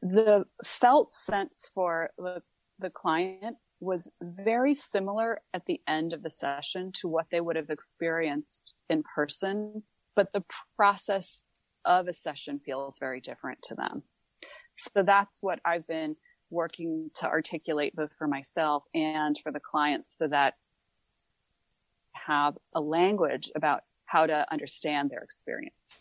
[0.00, 2.42] the felt sense for the
[2.78, 7.56] the client was very similar at the end of the session to what they would
[7.56, 9.82] have experienced in person,
[10.14, 10.44] but the
[10.76, 11.42] process
[11.84, 14.02] of a session feels very different to them.
[14.76, 16.16] So that's what I've been
[16.50, 20.54] working to articulate both for myself and for the clients so that
[22.26, 26.00] have a language about how to understand their experience.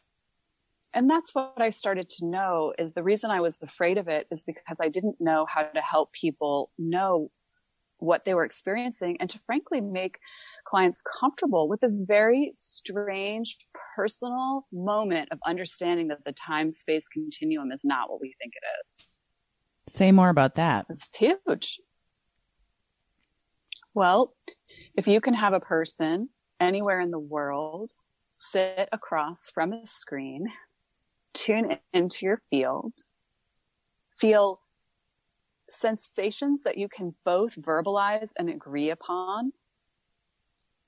[0.94, 4.28] And that's what I started to know is the reason I was afraid of it
[4.30, 7.32] is because I didn't know how to help people know
[8.00, 10.20] what they were experiencing and to frankly make
[10.66, 13.58] clients comfortable with a very strange
[13.96, 18.66] personal moment of understanding that the time space continuum is not what we think it
[18.84, 19.08] is.
[19.82, 20.88] Say more about that.
[20.90, 21.80] It's huge.
[23.94, 24.34] Well,
[24.96, 27.92] if you can have a person anywhere in the world
[28.30, 30.48] sit across from a screen,
[31.34, 32.94] tune into your field,
[34.14, 34.62] feel
[35.70, 39.52] sensations that you can both verbalize and agree upon,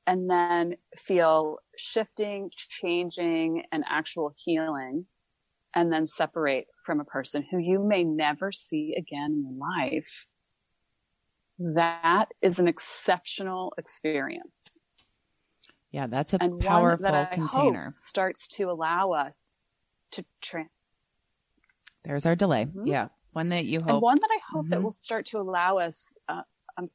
[0.06, 5.06] and then feel shifting, changing, and actual healing,
[5.74, 10.28] and then separate from a person who you may never see again in your life
[11.60, 14.82] that is an exceptional experience.
[15.92, 17.90] Yeah, that's a and powerful that container.
[17.92, 19.54] starts to allow us
[20.14, 20.70] to tra-
[22.04, 22.66] There's our delay.
[22.66, 22.88] Mm-hmm.
[22.88, 23.90] Yeah, one that you hope.
[23.90, 24.72] And one that I hope mm-hmm.
[24.72, 26.14] that will start to allow us.
[26.28, 26.42] Uh,
[26.78, 26.88] um,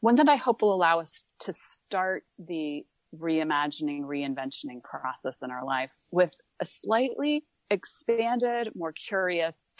[0.00, 2.84] one that I hope will allow us to start the
[3.16, 9.76] reimagining, reinventioning process in our life with a slightly expanded, more curious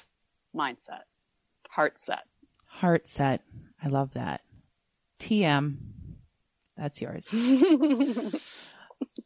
[0.57, 1.03] mindset.
[1.69, 2.25] Heart set.
[2.69, 3.43] Heart set.
[3.83, 4.43] I love that.
[5.21, 5.77] TM.
[6.77, 7.27] That's yours.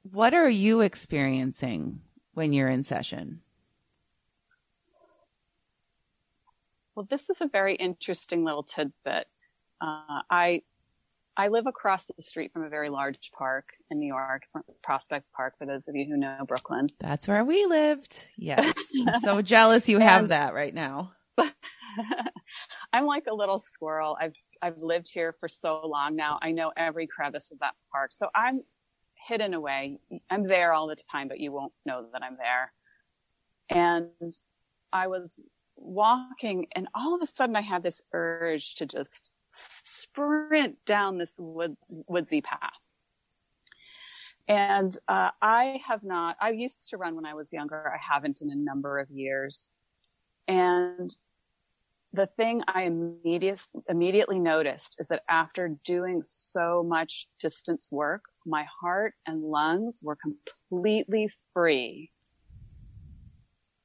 [0.02, 2.00] what are you experiencing
[2.34, 3.40] when you're in session?
[6.94, 9.26] Well, this is a very interesting little tidbit.
[9.80, 10.62] Uh, I
[11.36, 14.42] I live across the street from a very large park in New York,
[14.82, 16.90] Prospect Park, for those of you who know Brooklyn.
[17.00, 18.26] That's where we lived.
[18.36, 18.74] Yes.
[19.06, 21.12] I'm so jealous you have that right now.
[22.92, 24.16] I'm like a little squirrel.
[24.20, 26.38] I've I've lived here for so long now.
[26.42, 28.12] I know every crevice of that park.
[28.12, 28.62] So I'm
[29.26, 29.98] hidden away.
[30.30, 32.72] I'm there all the time, but you won't know that I'm there.
[33.68, 34.34] And
[34.92, 35.40] I was
[35.76, 41.38] walking and all of a sudden I had this urge to just sprint down this
[41.38, 42.72] wood, woodsy path.
[44.48, 47.92] And uh, I have not, I used to run when I was younger.
[47.92, 49.72] I haven't in a number of years.
[50.48, 51.14] And
[52.12, 58.66] the thing I immediate, immediately noticed is that after doing so much distance work, my
[58.80, 62.10] heart and lungs were completely free.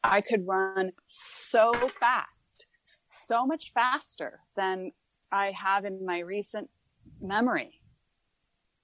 [0.03, 2.65] I could run so fast,
[3.01, 4.91] so much faster than
[5.31, 6.69] I have in my recent
[7.21, 7.81] memory.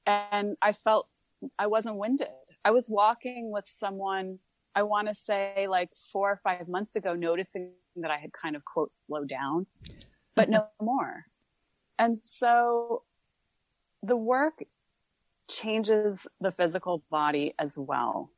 [0.05, 1.07] And I felt
[1.59, 2.27] I wasn't winded.
[2.63, 4.39] I was walking with someone,
[4.75, 8.55] I want to say like four or five months ago, noticing that I had kind
[8.55, 9.67] of quote slowed down,
[10.35, 11.25] but no more.
[11.99, 13.03] And so
[14.01, 14.63] the work
[15.49, 18.31] changes the physical body as well.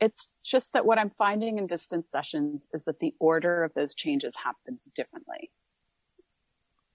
[0.00, 3.94] It's just that what I'm finding in distance sessions is that the order of those
[3.94, 5.50] changes happens differently.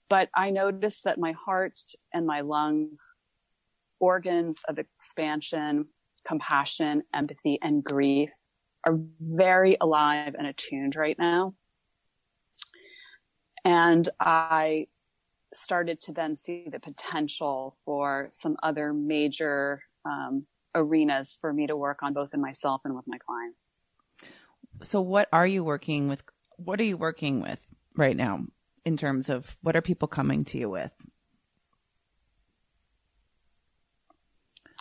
[0.09, 1.81] But I notice that my heart
[2.13, 3.15] and my lungs,
[3.99, 5.87] organs of expansion,
[6.27, 8.31] compassion, empathy, and grief
[8.83, 11.53] are very alive and attuned right now.
[13.63, 14.87] And I
[15.53, 21.75] started to then see the potential for some other major um, arenas for me to
[21.75, 23.83] work on both in myself and with my clients.
[24.83, 26.23] So, what are you working with?
[26.57, 27.65] What are you working with
[27.95, 28.45] right now
[28.85, 30.93] in terms of what are people coming to you with?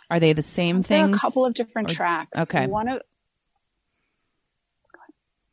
[0.09, 1.13] Are they the same thing?
[1.13, 2.39] a couple of different or, tracks.
[2.39, 2.67] Okay.
[2.67, 3.01] One of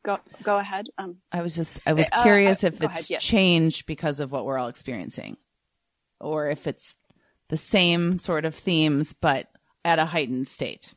[0.05, 0.87] go go ahead.
[0.97, 3.23] Um, I was just I was uh, curious uh, if it's ahead, yes.
[3.23, 5.35] changed because of what we're all experiencing,
[6.21, 6.95] or if it's
[7.49, 9.47] the same sort of themes but
[9.83, 10.93] at a heightened state.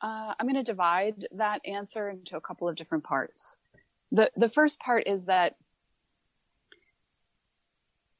[0.00, 3.58] Uh, I'm going to divide that answer into a couple of different parts.
[4.12, 5.56] The the first part is that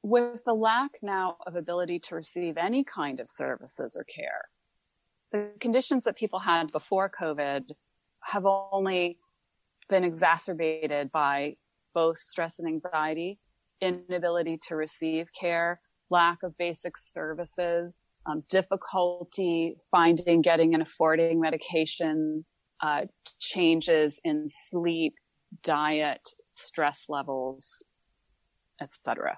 [0.07, 4.45] with the lack now of ability to receive any kind of services or care,
[5.33, 7.63] the conditions that people had before COVID
[8.21, 9.19] have only
[9.89, 11.55] been exacerbated by
[11.93, 13.37] both stress and anxiety,
[13.81, 22.61] inability to receive care, lack of basic services, um, difficulty finding, getting, and affording medications,
[22.81, 23.01] uh,
[23.39, 25.15] changes in sleep,
[25.63, 27.83] diet, stress levels,
[28.81, 29.37] etc.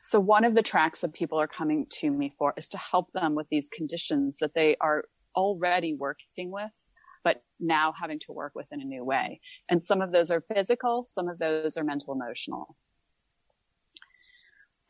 [0.00, 3.12] So one of the tracks that people are coming to me for is to help
[3.12, 5.04] them with these conditions that they are
[5.36, 6.86] already working with,
[7.22, 9.40] but now having to work with in a new way.
[9.68, 12.76] And some of those are physical, some of those are mental emotional.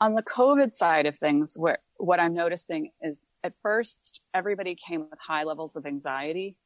[0.00, 5.00] On the COVID side of things, where what I'm noticing is at first everybody came
[5.11, 6.56] with high levels of anxiety.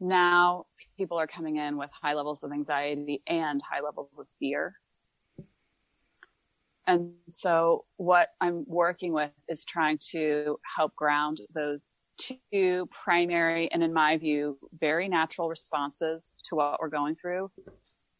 [0.00, 0.64] Now
[0.96, 4.74] people are coming in with high levels of anxiety and high levels of fear.
[6.86, 13.82] And so what I'm working with is trying to help ground those two primary and
[13.82, 17.50] in my view, very natural responses to what we're going through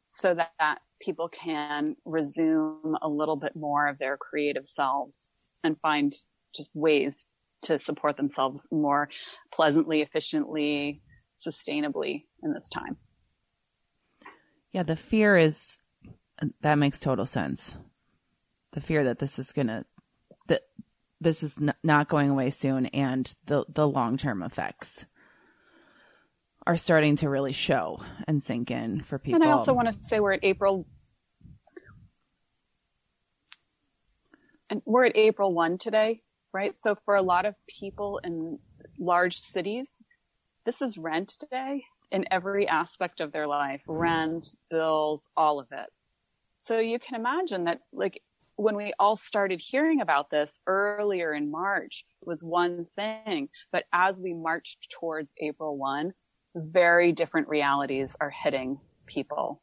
[0.07, 5.79] so that, that people can resume a little bit more of their creative selves and
[5.81, 6.15] find
[6.55, 7.27] just ways
[7.63, 9.09] to support themselves more
[9.53, 11.01] pleasantly, efficiently,
[11.47, 12.97] sustainably in this time.
[14.73, 15.79] Yeah, the fear is
[16.63, 17.77] that makes total sense
[18.75, 19.85] the fear that this is going to
[20.49, 20.63] that
[21.21, 25.07] this is n- not going away soon and the the long-term effects
[26.67, 29.37] are starting to really show and sink in for people.
[29.37, 30.87] And I also want to say we're at April
[34.71, 36.23] and we're at April 1 today,
[36.53, 36.77] right?
[36.79, 38.59] So for a lot of people in
[38.99, 40.03] large cities,
[40.65, 45.91] this is rent day in every aspect of their life, rent, bills, all of it.
[46.57, 48.23] So you can imagine that like
[48.57, 54.21] when we all started hearing about this earlier in March was one thing, but as
[54.21, 56.13] we marched towards April 1,
[56.55, 59.61] very different realities are hitting people.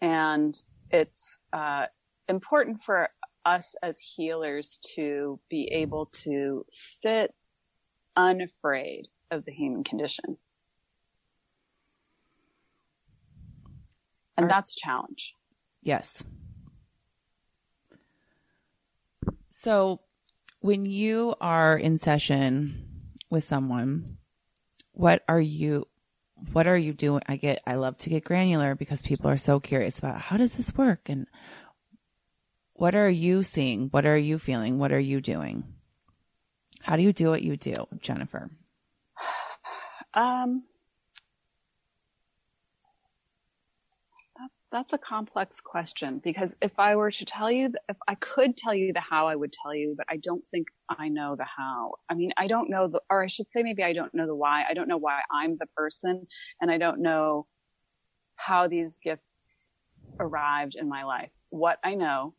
[0.00, 0.56] And
[0.90, 1.86] it's uh,
[2.28, 3.10] important for
[3.44, 7.34] us as healers to be able to sit
[8.16, 10.38] unafraid of the human condition.
[14.38, 15.34] And that's challenge.
[15.82, 16.22] Yes.
[19.58, 20.00] So
[20.60, 24.18] when you are in session with someone,
[24.92, 25.88] what are you
[26.52, 27.22] what are you doing?
[27.26, 30.58] I get I love to get granular because people are so curious about how does
[30.58, 31.26] this work and
[32.74, 33.88] what are you seeing?
[33.88, 34.78] What are you feeling?
[34.78, 35.64] What are you doing?
[36.82, 38.50] How do you do what you do, Jennifer?
[40.12, 40.64] Um
[44.38, 48.56] That's that's a complex question because if I were to tell you, if I could
[48.56, 51.46] tell you the how, I would tell you, but I don't think I know the
[51.46, 51.94] how.
[52.10, 54.34] I mean, I don't know the, or I should say, maybe I don't know the
[54.34, 54.64] why.
[54.68, 56.26] I don't know why I'm the person,
[56.60, 57.46] and I don't know
[58.36, 59.72] how these gifts
[60.20, 61.30] arrived in my life.
[61.48, 62.34] What I know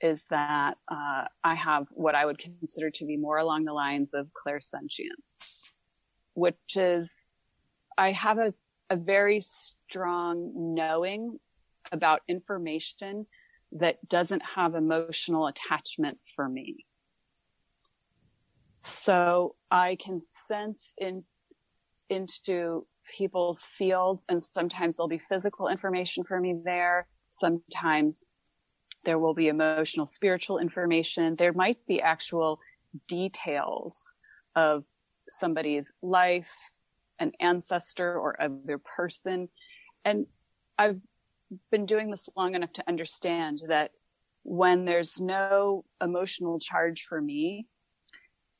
[0.00, 4.14] is that uh, I have what I would consider to be more along the lines
[4.14, 5.68] of clairsentience,
[6.32, 7.26] which is
[7.98, 8.54] I have a
[8.90, 11.38] a very strong knowing
[11.92, 13.26] about information
[13.72, 16.84] that doesn't have emotional attachment for me.
[18.80, 21.24] So I can sense in,
[22.08, 22.86] into
[23.16, 27.06] people's fields and sometimes there'll be physical information for me there.
[27.28, 28.30] Sometimes
[29.04, 31.36] there will be emotional, spiritual information.
[31.36, 32.58] There might be actual
[33.06, 34.14] details
[34.56, 34.84] of
[35.28, 36.52] somebody's life,
[37.20, 39.48] an ancestor or other person.
[40.04, 40.26] And
[40.78, 41.00] I've
[41.70, 43.92] been doing this long enough to understand that
[44.42, 47.66] when there's no emotional charge for me,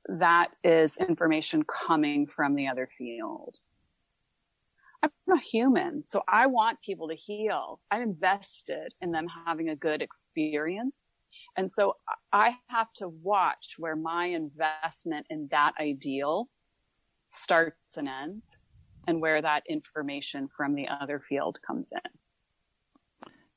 [0.08, 3.56] that is information coming from the other field.
[5.02, 7.80] I'm a human, so I want people to heal.
[7.90, 11.14] I'm invested in them having a good experience.
[11.56, 11.94] And so
[12.32, 16.48] I have to watch where my investment in that ideal
[17.30, 18.58] starts and ends
[19.06, 22.10] and where that information from the other field comes in.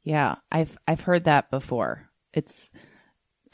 [0.04, 2.10] Yeah, I've I've heard that before.
[2.34, 2.70] It's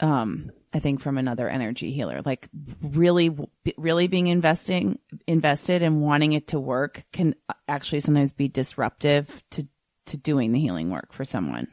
[0.00, 2.22] um I think from another energy healer.
[2.24, 2.48] Like
[2.82, 3.36] really
[3.76, 7.34] really being investing invested and wanting it to work can
[7.68, 9.66] actually sometimes be disruptive to
[10.06, 11.68] to doing the healing work for someone.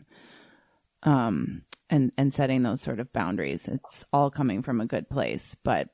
[1.03, 3.67] Um and and setting those sort of boundaries.
[3.67, 5.89] It's all coming from a good place, but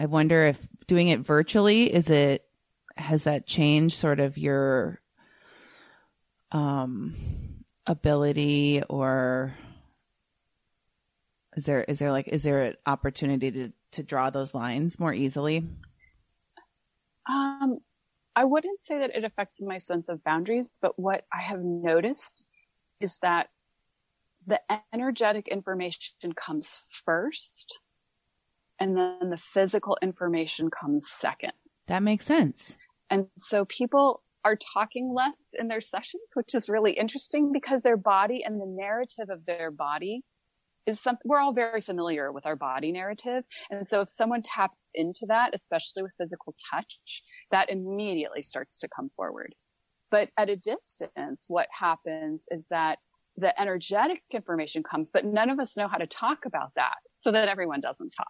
[0.00, 0.58] I wonder if
[0.88, 2.44] doing it virtually is it
[2.96, 5.00] has that changed sort of your
[6.50, 7.14] um
[7.86, 9.54] ability or
[11.54, 15.14] is there is there like is there an opportunity to to draw those lines more
[15.14, 15.66] easily?
[17.28, 17.78] Um
[18.34, 22.46] i wouldn't say that it affects my sense of boundaries but what i have noticed
[23.00, 23.48] is that
[24.46, 24.60] the
[24.92, 27.78] energetic information comes first
[28.80, 31.52] and then the physical information comes second
[31.86, 32.76] that makes sense
[33.10, 37.96] and so people are talking less in their sessions, which is really interesting because their
[37.96, 40.22] body and the narrative of their body
[40.86, 43.44] is something we're all very familiar with our body narrative.
[43.70, 48.88] And so if someone taps into that, especially with physical touch, that immediately starts to
[48.88, 49.54] come forward.
[50.10, 52.98] But at a distance, what happens is that
[53.36, 57.30] the energetic information comes, but none of us know how to talk about that so
[57.32, 58.26] that everyone doesn't talk.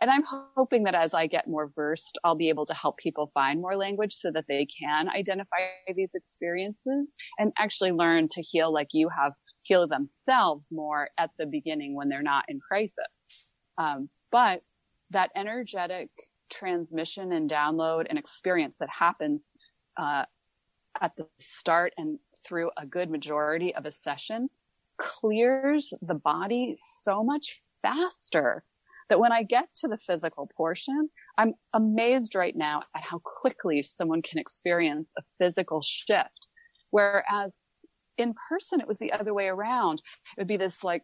[0.00, 0.24] And I'm
[0.56, 3.76] hoping that as I get more versed, I'll be able to help people find more
[3.76, 9.08] language so that they can identify these experiences and actually learn to heal like you
[9.08, 9.32] have
[9.62, 13.46] healed themselves more at the beginning when they're not in crisis.
[13.78, 14.62] Um, but
[15.10, 16.10] that energetic
[16.50, 19.50] transmission and download and experience that happens
[19.96, 20.24] uh,
[21.00, 24.48] at the start and through a good majority of a session
[24.98, 28.62] clears the body so much faster
[29.08, 33.82] that when I get to the physical portion, I'm amazed right now at how quickly
[33.82, 36.48] someone can experience a physical shift.
[36.90, 37.62] Whereas
[38.18, 40.00] in person, it was the other way around.
[40.36, 41.02] It would be this like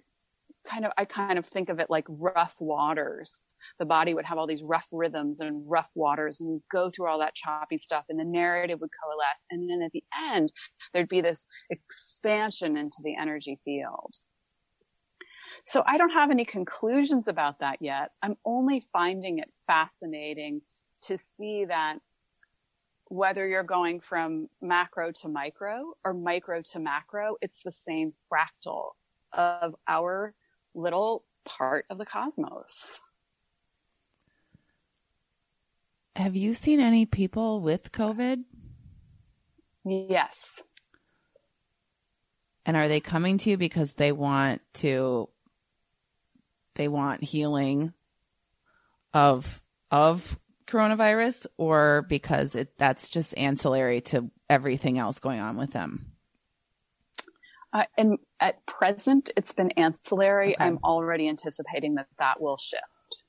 [0.66, 3.42] kind of, I kind of think of it like rough waters.
[3.78, 7.18] The body would have all these rough rhythms and rough waters and go through all
[7.18, 9.46] that choppy stuff and the narrative would coalesce.
[9.50, 10.53] And then at the end,
[10.92, 14.14] there'd be this expansion into the energy field.
[15.64, 18.11] So I don't have any conclusions about that yet.
[18.22, 20.62] I'm only finding it fascinating
[21.03, 21.98] to see that
[23.09, 28.92] whether you're going from macro to micro or micro to macro, it's the same fractal
[29.32, 30.34] of our
[30.74, 33.00] little part of the cosmos.
[36.16, 38.44] Have you seen any people with COVID?
[39.84, 40.62] Yes.
[42.64, 45.28] And are they coming to you because they want to
[46.75, 47.93] they want healing
[49.14, 49.61] of
[49.91, 56.12] of coronavirus or because it that's just ancillary to everything else going on with them?
[57.73, 60.55] Uh, and at present, it's been ancillary.
[60.55, 60.64] Okay.
[60.64, 63.25] I'm already anticipating that that will shift.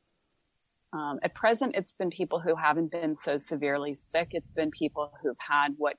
[0.92, 4.30] Um, at present, it's been people who haven't been so severely sick.
[4.32, 5.96] It's been people who've had what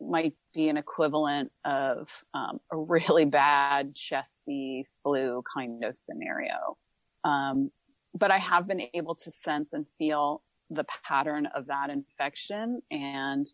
[0.00, 6.76] might be an equivalent of um, a really bad chesty flu kind of scenario.
[7.24, 7.70] Um,
[8.14, 12.80] but I have been able to sense and feel the pattern of that infection.
[12.90, 13.46] And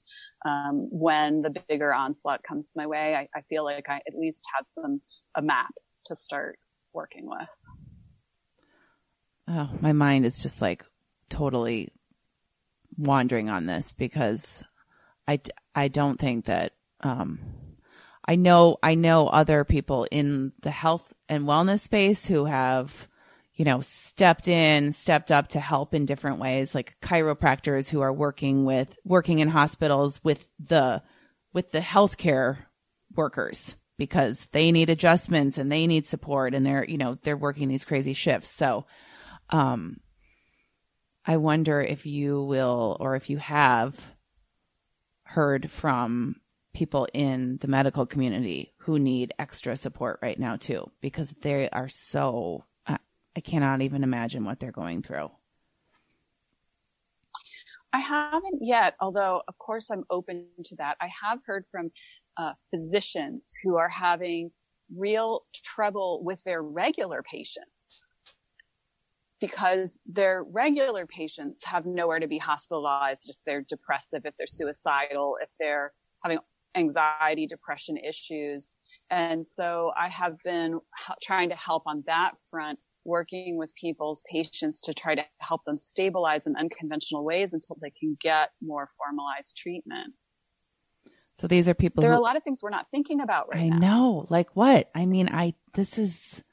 [0.47, 4.45] um, when the bigger onslaught comes my way, I, I feel like I at least
[4.57, 5.01] have some
[5.35, 5.73] a map
[6.07, 6.59] to start
[6.93, 7.49] working with.
[9.49, 10.85] Oh, my mind is just like
[11.29, 11.93] totally
[12.97, 14.65] wandering on this because
[15.27, 15.41] I,
[15.75, 17.41] I don't think that, um,
[18.25, 23.09] I know, I know other people in the health and wellness space who have,
[23.55, 28.13] you know, stepped in, stepped up to help in different ways, like chiropractors who are
[28.13, 31.03] working with, working in hospitals with the,
[31.53, 32.59] with the healthcare
[33.15, 37.69] workers because they need adjustments and they need support and they're, you know, they're working
[37.69, 38.51] these crazy shifts.
[38.51, 38.87] So,
[39.51, 40.01] um,
[41.25, 43.95] I wonder if you will, or if you have
[45.33, 46.37] heard from
[46.75, 51.89] people in the medical community who need extra support right now too, because they are
[51.89, 55.31] so, I cannot even imagine what they're going through.
[57.95, 60.97] I haven't yet, although of course I'm open to that.
[61.01, 61.91] I have heard from
[62.37, 64.51] uh, physicians who are having
[64.95, 67.72] real trouble with their regular patients
[69.43, 75.37] because their regular patients have nowhere to be hospitalized if they're depressive, if they're suicidal,
[75.43, 76.39] if they're having
[76.77, 78.77] anxiety, depression issues.
[79.11, 80.79] And so I have been
[81.21, 85.77] trying to help on that front, working with people's patients to try to help them
[85.77, 90.15] stabilize in unconventional ways until they can get more formalized treatment.
[91.37, 92.01] So these are people.
[92.03, 93.77] There who, are a lot of things we're not thinking about right I now.
[93.77, 94.27] I know.
[94.31, 94.89] Like what?
[94.95, 96.45] I mean, I, this is,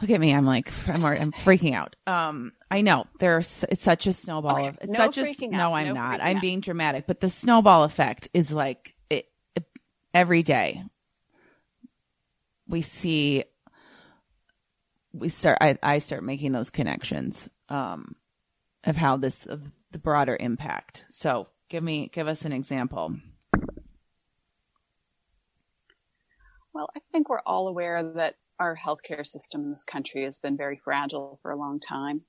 [0.00, 0.32] Look at me.
[0.32, 1.96] I'm like, I'm, I'm freaking out.
[2.06, 4.56] Um, I know there's, it's such a snowball.
[4.56, 4.68] Okay.
[4.68, 6.20] Of, it's no such a, no, I'm no not.
[6.22, 6.42] I'm out.
[6.42, 9.64] being dramatic, but the snowball effect is like it, it,
[10.14, 10.84] every day
[12.68, 13.42] we see,
[15.12, 18.14] we start, I, I start making those connections, um,
[18.84, 21.06] of how this, of the broader impact.
[21.10, 23.16] So give me, give us an example.
[26.72, 30.56] Well, I think we're all aware that our healthcare system in this country has been
[30.56, 32.22] very fragile for a long time.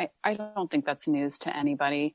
[0.00, 2.14] I, I don't think that's news to anybody.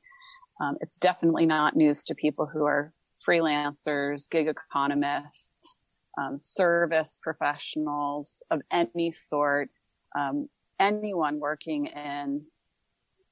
[0.60, 2.92] Um, it's definitely not news to people who are
[3.26, 5.78] freelancers, gig economists,
[6.18, 9.70] um, service professionals of any sort,
[10.16, 10.48] um,
[10.78, 12.42] anyone working in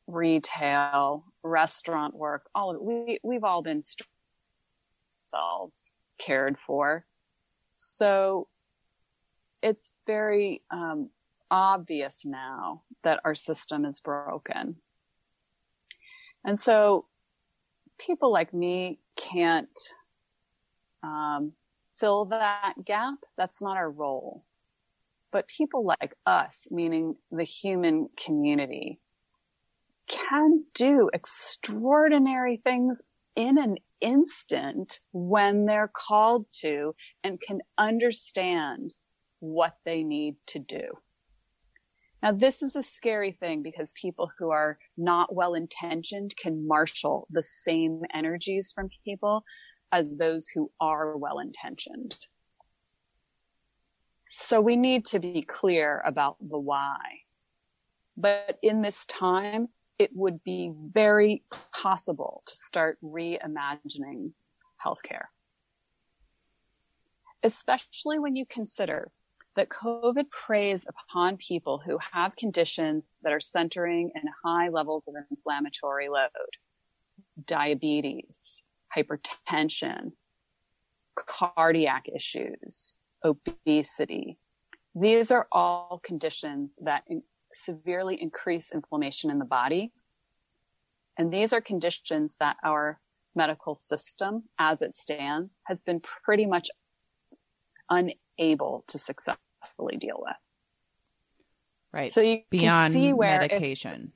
[0.06, 3.80] retail, restaurant work, all of we we've all been
[5.32, 7.04] ourselves cared for.
[7.74, 8.48] So
[9.62, 11.10] it's very um,
[11.50, 14.76] obvious now that our system is broken.
[16.44, 17.06] And so
[17.98, 19.78] people like me can't
[21.02, 21.52] um,
[21.98, 23.18] fill that gap.
[23.36, 24.44] That's not our role.
[25.32, 28.98] But people like us, meaning the human community,
[30.08, 33.02] can do extraordinary things
[33.36, 38.92] in an instant when they're called to and can understand
[39.40, 40.98] what they need to do.
[42.22, 47.26] Now, this is a scary thing because people who are not well intentioned can marshal
[47.30, 49.42] the same energies from people
[49.90, 52.16] as those who are well intentioned.
[54.26, 56.98] So we need to be clear about the why.
[58.16, 59.68] But in this time,
[59.98, 64.32] it would be very possible to start reimagining
[64.84, 65.24] healthcare.
[67.42, 69.10] Especially when you consider
[69.60, 75.14] that COVID preys upon people who have conditions that are centering in high levels of
[75.30, 76.30] inflammatory load,
[77.44, 78.64] diabetes,
[78.96, 80.12] hypertension,
[81.14, 84.38] cardiac issues, obesity.
[84.94, 89.92] These are all conditions that in- severely increase inflammation in the body.
[91.18, 92.98] And these are conditions that our
[93.34, 96.70] medical system, as it stands, has been pretty much
[97.90, 99.49] unable to successfully
[99.98, 100.36] deal with.
[101.92, 102.12] Right.
[102.12, 104.12] So you beyond can see where medication.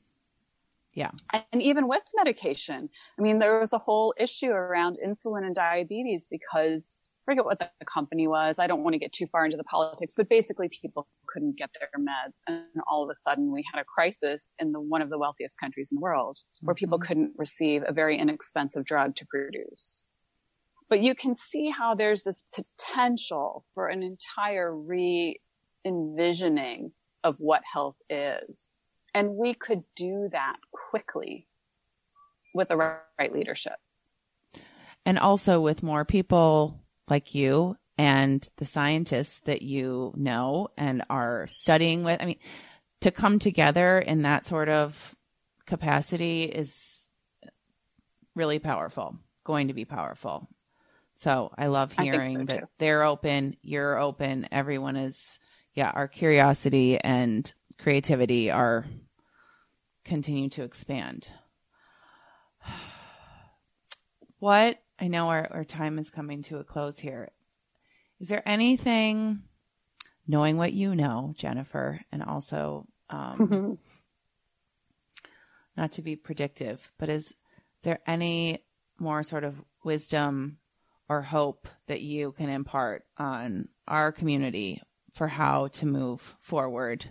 [0.92, 1.10] If, yeah.
[1.52, 2.88] And even with medication,
[3.18, 7.58] I mean, there was a whole issue around insulin and diabetes because I forget what
[7.58, 8.60] the company was.
[8.60, 11.70] I don't want to get too far into the politics, but basically people couldn't get
[11.80, 12.42] their meds.
[12.46, 15.58] And all of a sudden we had a crisis in the, one of the wealthiest
[15.58, 16.78] countries in the world where mm-hmm.
[16.78, 20.06] people couldn't receive a very inexpensive drug to produce.
[20.88, 27.96] But you can see how there's this potential for an entire re-envisioning of what health
[28.10, 28.74] is.
[29.14, 30.56] And we could do that
[30.90, 31.46] quickly
[32.54, 33.76] with the right leadership.
[35.06, 41.46] And also with more people like you and the scientists that you know and are
[41.48, 42.22] studying with.
[42.22, 42.38] I mean,
[43.00, 45.14] to come together in that sort of
[45.66, 47.10] capacity is
[48.34, 50.48] really powerful, going to be powerful.
[51.24, 52.66] So I love hearing I so that too.
[52.76, 55.38] they're open, you're open, everyone is,
[55.72, 58.84] yeah, our curiosity and creativity are
[60.04, 61.30] continue to expand.
[64.38, 67.30] What I know our, our time is coming to a close here.
[68.20, 69.44] Is there anything,
[70.28, 73.78] knowing what you know, Jennifer, and also um,
[75.78, 77.34] not to be predictive, but is
[77.84, 78.62] there any
[78.98, 80.58] more sort of wisdom
[81.08, 84.80] or hope that you can impart on our community
[85.12, 87.04] for how to move forward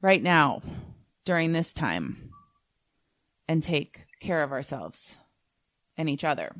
[0.00, 0.62] right now
[1.24, 2.30] during this time
[3.48, 5.18] and take care of ourselves
[5.96, 6.54] and each other?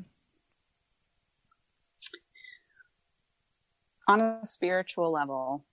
[4.07, 5.65] On a spiritual level,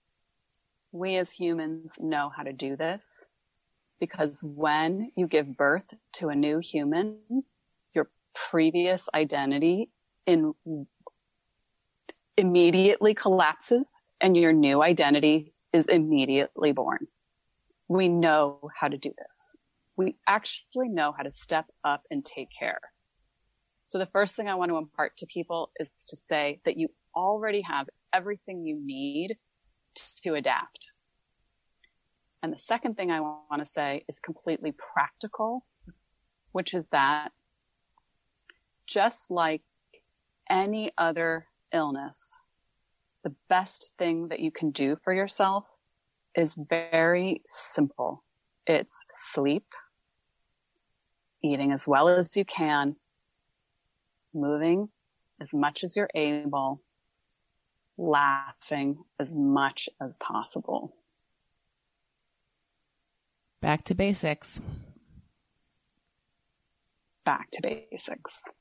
[0.91, 3.27] we as humans know how to do this
[3.99, 7.17] because when you give birth to a new human,
[8.35, 9.89] previous identity
[10.25, 10.53] in
[12.37, 17.07] immediately collapses and your new identity is immediately born.
[17.87, 19.55] We know how to do this.
[19.95, 22.81] We actually know how to step up and take care.
[23.85, 26.89] So the first thing I want to impart to people is to say that you
[27.15, 29.37] already have everything you need
[30.23, 30.91] to adapt.
[32.41, 35.65] And the second thing I want to say is completely practical,
[36.51, 37.31] which is that
[38.87, 39.61] just like
[40.49, 42.37] any other illness,
[43.23, 45.65] the best thing that you can do for yourself
[46.35, 48.23] is very simple.
[48.67, 49.65] It's sleep,
[51.43, 52.95] eating as well as you can,
[54.33, 54.89] moving
[55.39, 56.81] as much as you're able,
[57.97, 60.95] laughing as much as possible.
[63.61, 64.61] Back to basics.
[67.23, 68.53] Back to basics.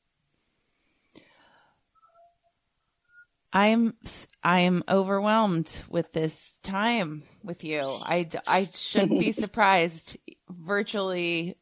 [3.55, 3.95] I'm
[4.43, 7.83] I'm overwhelmed with this time with you.
[7.85, 10.19] I I shouldn't be surprised.
[10.51, 11.55] Virtually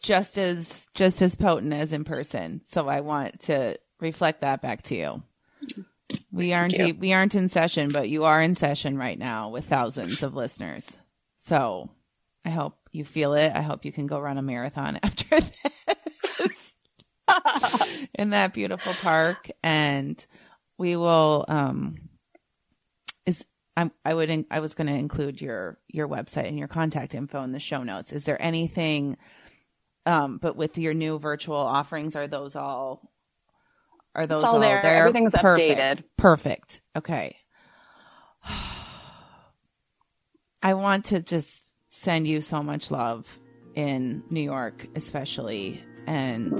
[0.00, 2.62] just as just as potent as in person.
[2.64, 5.22] So I want to reflect that back to you.
[6.30, 6.94] We aren't you.
[6.94, 10.98] we aren't in session, but you are in session right now with thousands of listeners.
[11.36, 11.90] So
[12.44, 13.52] I hope you feel it.
[13.56, 15.40] I hope you can go run a marathon after
[16.38, 16.76] this
[18.14, 20.24] in that beautiful park, and
[20.78, 21.44] we will.
[21.48, 21.96] Um,
[23.24, 23.44] is
[23.76, 27.42] I, I would I was going to include your your website and your contact info
[27.42, 28.12] in the show notes.
[28.12, 29.16] Is there anything?
[30.04, 33.10] Um, but with your new virtual offerings, are those all?
[34.14, 34.80] Are those all, all, there?
[34.82, 34.94] there?
[34.94, 35.78] Everything's Perfect.
[35.78, 36.04] updated.
[36.16, 36.80] Perfect.
[36.96, 37.36] Okay.
[40.62, 43.38] I want to just send you so much love
[43.74, 45.82] in New York, especially.
[46.06, 46.58] And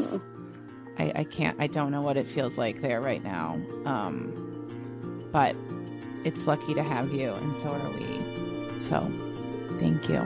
[0.98, 3.60] I, I can't, I don't know what it feels like there right now.
[3.84, 4.42] Um,
[5.32, 5.54] but
[6.24, 8.80] it's lucky to have you, and so are we.
[8.80, 9.10] So
[9.78, 10.16] thank you.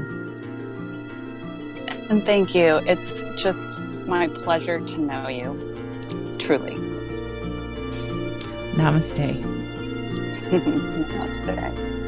[2.08, 2.76] And thank you.
[2.86, 6.36] It's just my pleasure to know you.
[6.38, 6.76] Truly.
[8.74, 9.40] Namaste.
[10.50, 11.99] Namaste.